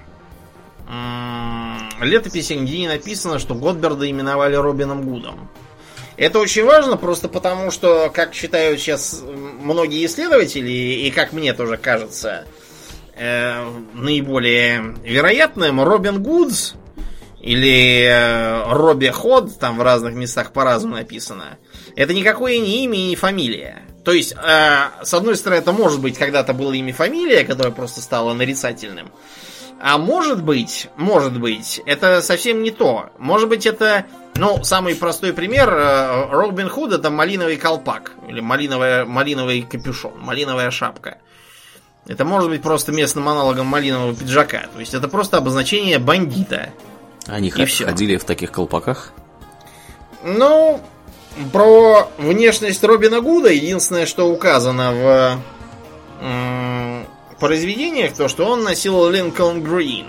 [2.02, 5.50] летописи нигде не написано, что Годберда именовали Робином Гудом.
[6.18, 11.78] Это очень важно, просто потому что, как считают сейчас многие исследователи, и как мне тоже
[11.78, 12.46] кажется,
[13.16, 16.76] э, наиболее вероятным, Робин Гудс
[17.46, 21.60] или э, Робби Ход, там в разных местах по-разному написано,
[21.96, 23.84] это никакое не имя и не фамилия.
[24.04, 28.02] То есть, э, с одной стороны, это может быть когда-то было имя фамилия, которое просто
[28.02, 29.12] стало нарицательным.
[29.80, 33.12] А может быть, может быть, это совсем не то.
[33.20, 39.06] Может быть, это, ну, самый простой пример, э, Робин Худ это малиновый колпак, или малиновая,
[39.06, 41.20] малиновый капюшон, малиновая шапка.
[42.08, 44.66] Это может быть просто местным аналогом малинового пиджака.
[44.74, 46.74] То есть это просто обозначение бандита.
[47.28, 49.12] Они и ходили в таких колпаках?
[50.24, 50.82] Ну,
[51.52, 55.40] про внешность Робина Гуда единственное, что указано в
[56.22, 57.08] м-
[57.40, 60.08] произведениях, то, что он носил Линкольн Грин.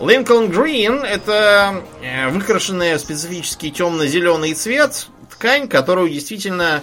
[0.00, 6.82] Линкольн Грин это э, выкрашенная в специфический темно-зеленый цвет ткань, которую действительно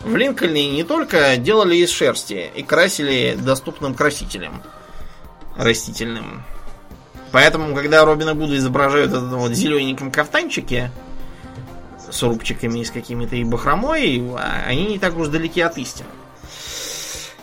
[0.00, 4.62] в Линкольне не только делали из шерсти и красили доступным красителем
[5.56, 6.44] растительным.
[7.32, 10.90] Поэтому, когда Робина Гуда изображают в вот зелененьком кафтанчике
[12.10, 16.08] с рубчиками и с какими-то и бахромой, а, они не так уж далеки от истины.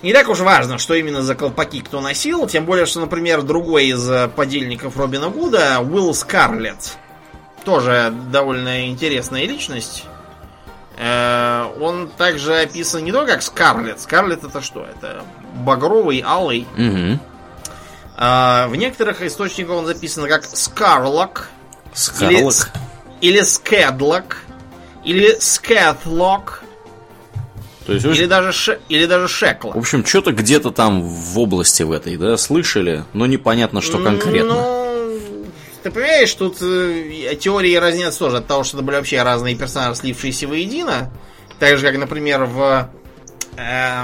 [0.02, 3.88] Не так уж важно, что именно за колпаки кто носил, тем более, что, например, другой
[3.88, 6.98] из э, подельников Робина Гуда, Уилл Скарлетт,
[7.66, 10.06] тоже довольно интересная личность.
[10.98, 14.00] Э, он также описан не только как Скарлетт.
[14.00, 14.86] Скарлетт это что?
[14.86, 15.24] Это
[15.56, 16.66] багровый, алый.
[16.78, 17.20] Угу.
[18.22, 21.48] А, в некоторых источниках он записан как Скарлок.
[21.94, 22.70] Скарлок.
[23.22, 24.44] Или, Скедлок.
[25.06, 26.62] Или Скэтлок.
[27.86, 29.74] То есть, или, даже ше, или даже Шеклок.
[29.74, 34.54] В общем, что-то где-то там в области в этой, да, слышали, но непонятно, что конкретно.
[34.54, 35.46] Ну,
[35.82, 39.96] ты понимаешь, тут э, теории разнятся тоже от того, что это были вообще разные персонажи,
[39.96, 41.10] слившиеся воедино.
[41.58, 42.90] Так же, как, например, в...
[43.56, 44.04] Э,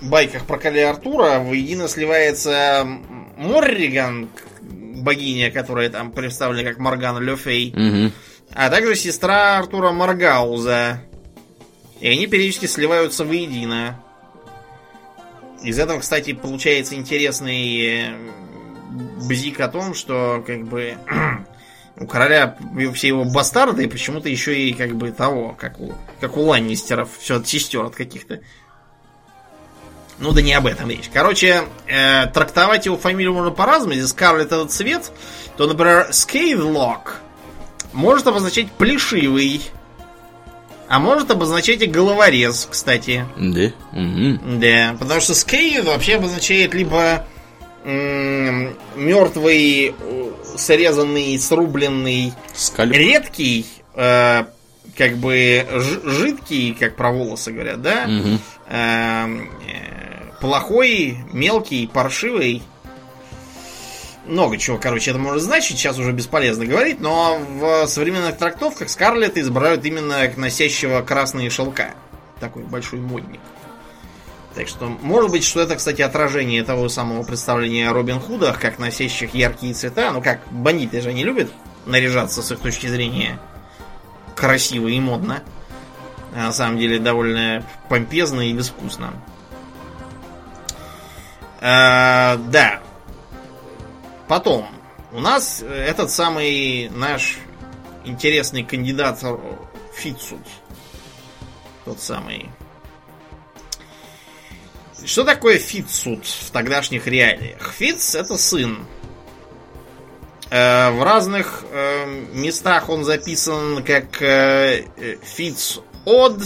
[0.00, 2.86] байках про короля Артура воедино сливается
[3.36, 4.28] Морриган,
[5.06, 8.12] богиня, которая там представлена как Морган Лёфей, угу.
[8.54, 11.00] а также сестра Артура Маргауза.
[12.00, 14.02] И они периодически сливаются воедино.
[15.62, 18.16] Из этого, кстати, получается интересный э,
[19.26, 20.98] бзик о том, что как бы
[21.96, 22.56] у короля
[22.94, 27.36] все его бастарды почему-то еще и как бы того, как у, как у Ланнистеров, все
[27.36, 28.40] от сестер от каких-то.
[30.18, 31.10] Ну да не об этом речь.
[31.12, 33.92] Короче, э, трактовать его фамилию можно по-разному.
[33.94, 35.12] Если Скарлетт этот цвет,
[35.56, 37.20] то, например, Скейдлок
[37.92, 39.60] может обозначать плешивый.
[40.88, 43.26] А может обозначать и головорез, кстати.
[43.36, 43.72] Да?
[43.92, 44.58] Угу.
[44.60, 47.26] Да, потому что скейд вообще обозначает либо
[47.84, 49.96] м- мертвый,
[50.56, 52.92] срезанный, срубленный, Скальп.
[52.92, 54.44] редкий, э,
[54.96, 55.66] как бы
[56.04, 58.04] жидкий, как про волосы говорят, да?
[58.06, 58.38] Угу.
[58.68, 59.26] Э,
[60.46, 62.62] плохой, мелкий, паршивый.
[64.26, 69.36] Много чего, короче, это может значить, сейчас уже бесполезно говорить, но в современных трактовках Скарлетт
[69.36, 71.94] изображают именно носящего красные шелка.
[72.38, 73.40] Такой большой модник.
[74.54, 78.78] Так что, может быть, что это, кстати, отражение того самого представления о Робин Худах, как
[78.78, 80.12] носящих яркие цвета.
[80.12, 81.50] Ну как, бандиты же не любят
[81.86, 83.40] наряжаться с их точки зрения
[84.36, 85.42] красиво и модно.
[86.36, 89.12] А на самом деле довольно помпезно и безвкусно.
[91.66, 92.80] Э, да.
[94.28, 94.68] Потом.
[95.10, 97.38] У нас этот самый наш
[98.04, 99.20] интересный кандидат
[99.92, 100.46] Фитсут.
[101.84, 102.50] Тот самый.
[105.04, 107.72] Что такое Фитсут в тогдашних реалиях?
[107.72, 108.86] Фитц это сын.
[110.50, 114.84] Э, в разных э, местах он записан как э,
[115.24, 116.40] Фитц Од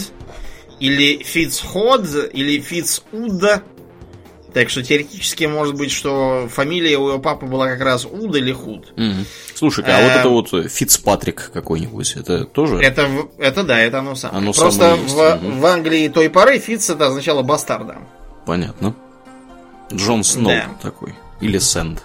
[0.79, 3.61] или Фитц Ход или Фитц Уда.
[4.53, 8.51] Так что теоретически может быть, что фамилия у его папы была как раз Уд или
[8.51, 8.91] Худ.
[8.97, 9.25] Угу.
[9.55, 12.77] Слушай, а, вот это вот Фицпатрик какой-нибудь, это тоже?
[12.77, 14.39] Это, это да, это оно самое.
[14.39, 17.99] Оно Просто самое в, в Англии той поры Фиц это означало бастарда.
[18.45, 18.93] Понятно.
[19.93, 20.69] Джон Сноу да.
[20.81, 21.15] такой.
[21.39, 22.03] Или Сэнд.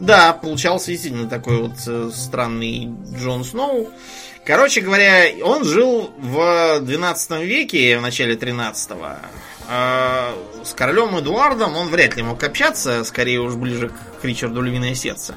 [0.00, 3.90] Да, получался действительно такой вот э, странный Джон Сноу.
[4.44, 9.16] Короче говоря, он жил в 12 веке, в начале 13-го.
[9.68, 13.90] А с королем Эдуардом он вряд ли мог общаться, скорее уж ближе
[14.20, 15.34] к Ричарду Львиное Сердце.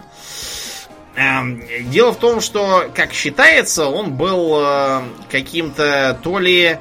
[1.15, 6.77] Эм, дело в том, что, как считается, он был э, каким-то то ли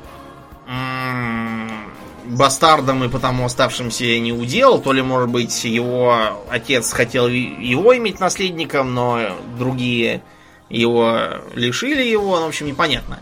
[2.27, 8.21] бастардом и потому оставшимся не удел, то ли, может быть, его отец хотел его иметь
[8.21, 10.23] наследником, но другие
[10.69, 11.19] его
[11.55, 13.21] лишили его, ну, в общем, непонятно.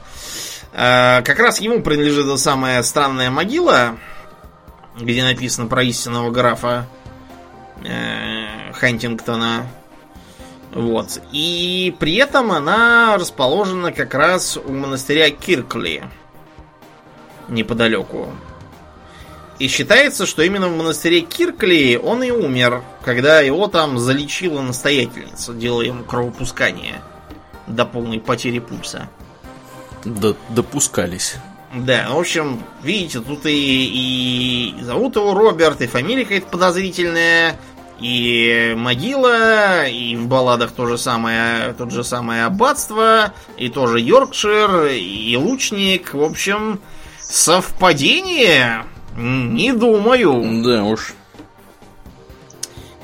[0.72, 3.98] Э, как раз ему принадлежит самая странная могила,
[4.98, 6.86] где написано про истинного графа
[7.84, 9.66] э, Хантингтона.
[10.72, 11.20] Вот.
[11.32, 16.04] И при этом она расположена как раз у монастыря Киркли.
[17.48, 18.28] Неподалеку.
[19.58, 25.52] И считается, что именно в монастыре Киркли он и умер, когда его там залечила настоятельница,
[25.52, 27.00] делая ему кровопускание
[27.68, 29.08] до полной потери пульса.
[30.04, 31.36] Д допускались.
[31.74, 37.58] Да, в общем, видите, тут и, и зовут его Роберт, и фамилия какая-то подозрительная,
[38.00, 44.86] и могила, и в балладах то же самое, тот же самое аббатство, и тоже Йоркшир,
[44.86, 46.14] и лучник.
[46.14, 46.80] В общем,
[47.20, 48.84] совпадение
[49.16, 50.62] не думаю.
[50.62, 51.14] Да уж.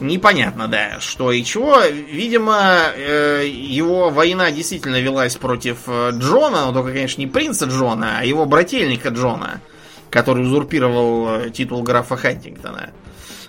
[0.01, 1.83] Непонятно, да, что и чего.
[1.83, 8.19] Видимо, э, его война действительно велась против э, Джона, но только, конечно, не принца Джона,
[8.19, 9.61] а его брательника Джона,
[10.09, 12.91] который узурпировал э, титул графа Хантингтона.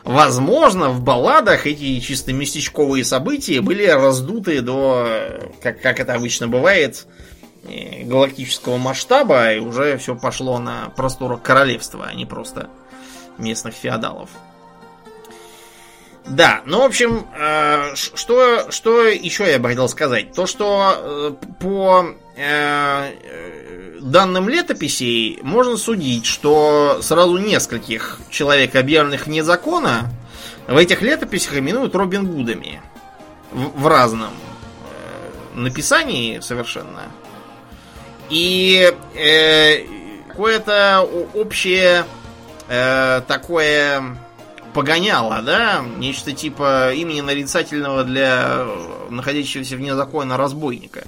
[0.03, 5.07] Возможно, в балладах эти чисто местечковые события были раздуты до,
[5.61, 7.05] как, как это обычно бывает,
[8.03, 12.69] галактического масштаба, и уже все пошло на просторах королевства, а не просто
[13.37, 14.29] местных феодалов.
[16.25, 20.33] Да, ну, в общем, э, что, что еще я бы хотел сказать?
[20.33, 22.05] То, что э, по
[22.35, 30.09] э, данным летописей можно судить, что сразу нескольких человек, объявленных вне закона,
[30.67, 32.81] в этих летописях именуют Робин Гудами.
[33.51, 34.33] В, в разном
[35.53, 37.11] написании совершенно.
[38.29, 39.83] И э,
[40.29, 42.05] какое-то общее
[42.69, 44.17] э, такое
[44.73, 48.65] погоняло, да, нечто типа имени нарицательного для
[49.09, 51.03] находящегося вне закона разбойника,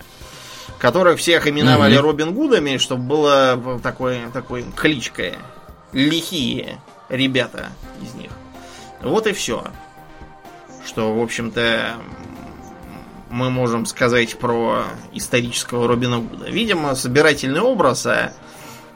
[0.78, 2.02] которых всех именовали mm-hmm.
[2.02, 5.36] Робин Гудами, чтобы было такое, такой кличкой.
[5.92, 7.70] Лихие ребята
[8.02, 8.32] из них.
[9.02, 9.66] Вот и все.
[10.86, 11.96] Что, в общем-то,
[13.30, 16.50] мы можем сказать про исторического Робина Гуда.
[16.50, 18.34] Видимо, собирательный образ, а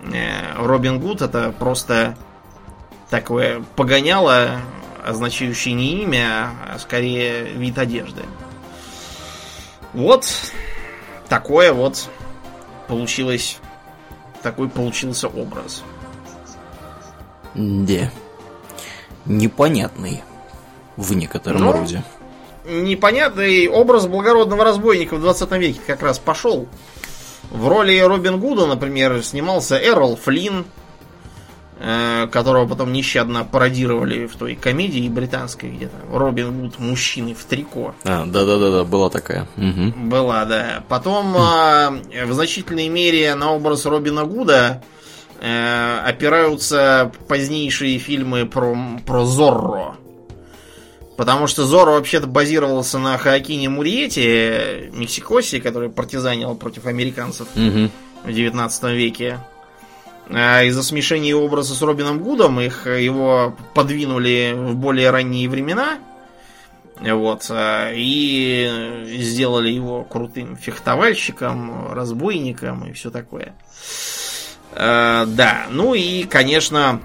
[0.03, 2.17] э, Робин Гуд это просто
[3.09, 4.59] такое погоняло,
[5.05, 8.23] означающее не имя, а скорее вид одежды.
[9.93, 10.27] Вот
[11.29, 12.09] такое вот
[12.87, 13.57] получилось,
[14.41, 15.83] такой получился образ.
[17.55, 18.11] Да.
[19.25, 20.23] Непонятный
[20.95, 22.03] в некотором ну, роде
[22.67, 26.67] непонятный образ благородного разбойника в 20 веке как раз пошел.
[27.49, 30.65] В роли Робин Гуда, например, снимался Эрл Флинн,
[32.31, 35.95] которого потом нещадно пародировали в той комедии британской где-то.
[36.11, 37.93] Робин Гуд мужчины в трико.
[38.03, 39.47] А, да-да-да, была такая.
[39.57, 40.07] Угу.
[40.07, 40.83] Была, да.
[40.87, 42.01] Потом хм.
[42.25, 44.81] в значительной мере на образ Робина Гуда
[45.39, 48.75] э, опираются позднейшие фильмы про,
[49.05, 49.97] про Зорро.
[51.17, 57.89] Потому что Зоро вообще-то базировался на Хаакине Мурьете, Мексикосе, который партизанил против американцев угу.
[58.23, 59.39] в 19 веке.
[60.29, 65.99] А из-за смешения его образа с Робином Гудом их его подвинули в более ранние времена.
[66.99, 67.47] Вот.
[67.49, 73.53] А, и сделали его крутым фехтовальщиком, разбойником и все такое.
[74.75, 77.01] Да, ну и, конечно,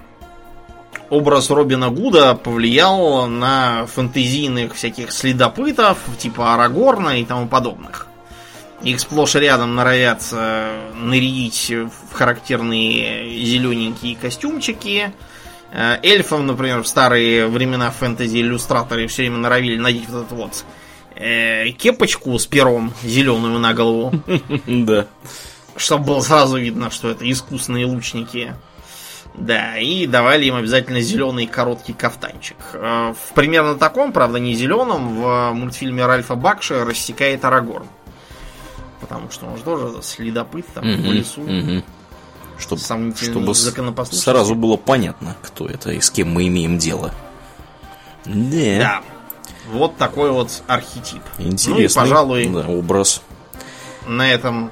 [1.09, 8.07] образ Робина Гуда повлиял на фэнтезийных всяких следопытов, типа Арагорна и тому подобных.
[8.83, 15.13] Их сплошь и рядом норовят э, нарядить в характерные зелененькие костюмчики.
[15.71, 20.65] Э, эльфам, например, в старые времена фэнтези иллюстраторы все время норовили надеть вот этот вот
[21.15, 24.11] э, кепочку с пером зеленую на голову.
[24.67, 25.07] Да.
[25.77, 28.53] Чтобы было сразу видно, что это искусные лучники.
[29.33, 32.57] Да, и давали им обязательно зеленый короткий кафтанчик.
[32.73, 37.87] В примерно таком, правда не зеленом, в мультфильме Ральфа Бакша рассекает Арагорн.
[39.03, 41.43] Потому что он же тоже следопыт там в лесу.
[42.57, 47.13] Чтобы, Сомнительный чтобы сразу было понятно, кто это и с кем мы имеем дело.
[48.25, 48.77] Да.
[48.79, 49.03] Да.
[49.73, 51.21] Вот такой вот архетип.
[51.37, 53.21] Интересный ну и, пожалуй, да, образ.
[54.07, 54.71] На этом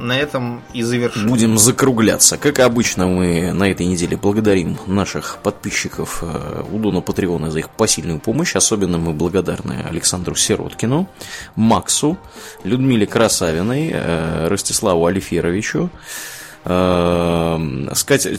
[0.00, 1.28] на этом и завершим.
[1.28, 2.36] Будем закругляться.
[2.36, 7.70] Как обычно, мы на этой неделе благодарим наших подписчиков э, у Дона Патреона за их
[7.70, 8.56] посильную помощь.
[8.56, 11.08] Особенно мы благодарны Александру Сироткину,
[11.54, 12.16] Максу,
[12.64, 15.90] Людмиле Красавиной, э, Ростиславу Алиферовичу,
[16.64, 17.88] э,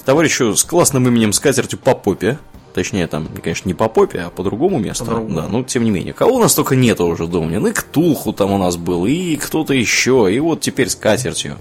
[0.05, 2.37] товарищу с классным именем Скатертью по попе,
[2.73, 5.05] Точнее, там, конечно, не по попе, а по другому месту.
[5.05, 6.13] По да, ну, тем не менее.
[6.13, 7.59] Кого у нас только нету уже дома.
[7.59, 11.57] Ну, и Ктулху там у нас был, и кто-то еще, и вот теперь с катертью.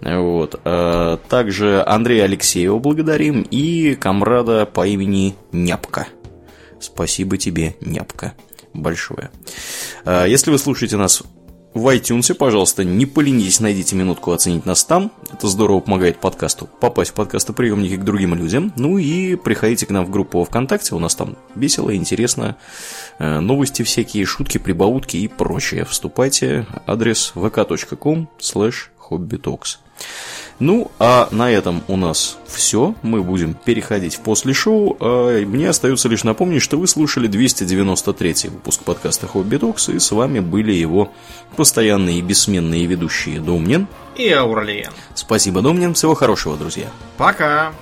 [0.00, 0.60] Вот.
[0.64, 6.06] А, также Андрея Алексеева благодарим и комрада по имени Няпка.
[6.80, 8.34] Спасибо тебе, Няпка.
[8.72, 9.30] Большое.
[10.04, 11.22] А, если вы слушаете нас
[11.76, 15.12] в iTunes, пожалуйста, не поленитесь, найдите минутку оценить нас там.
[15.30, 18.72] Это здорово помогает подкасту попасть в подкастоприемники к другим людям.
[18.76, 22.56] Ну и приходите к нам в группу ВКонтакте, у нас там весело, интересно.
[23.18, 25.84] Э, новости всякие, шутки, прибаутки и прочее.
[25.84, 29.76] Вступайте, адрес vk.com slash hobbytalks.
[30.58, 32.94] Ну, а на этом у нас все.
[33.02, 34.96] Мы будем переходить в после шоу.
[35.00, 40.10] А мне остается лишь напомнить, что вы слушали 293 выпуск подкаста Хобби Токс, и с
[40.12, 41.12] вами были его
[41.56, 44.92] постоянные и бессменные ведущие Домнин и Аурлиен.
[45.14, 45.94] Спасибо, Домнин.
[45.94, 46.86] Всего хорошего, друзья.
[47.16, 47.72] Пока.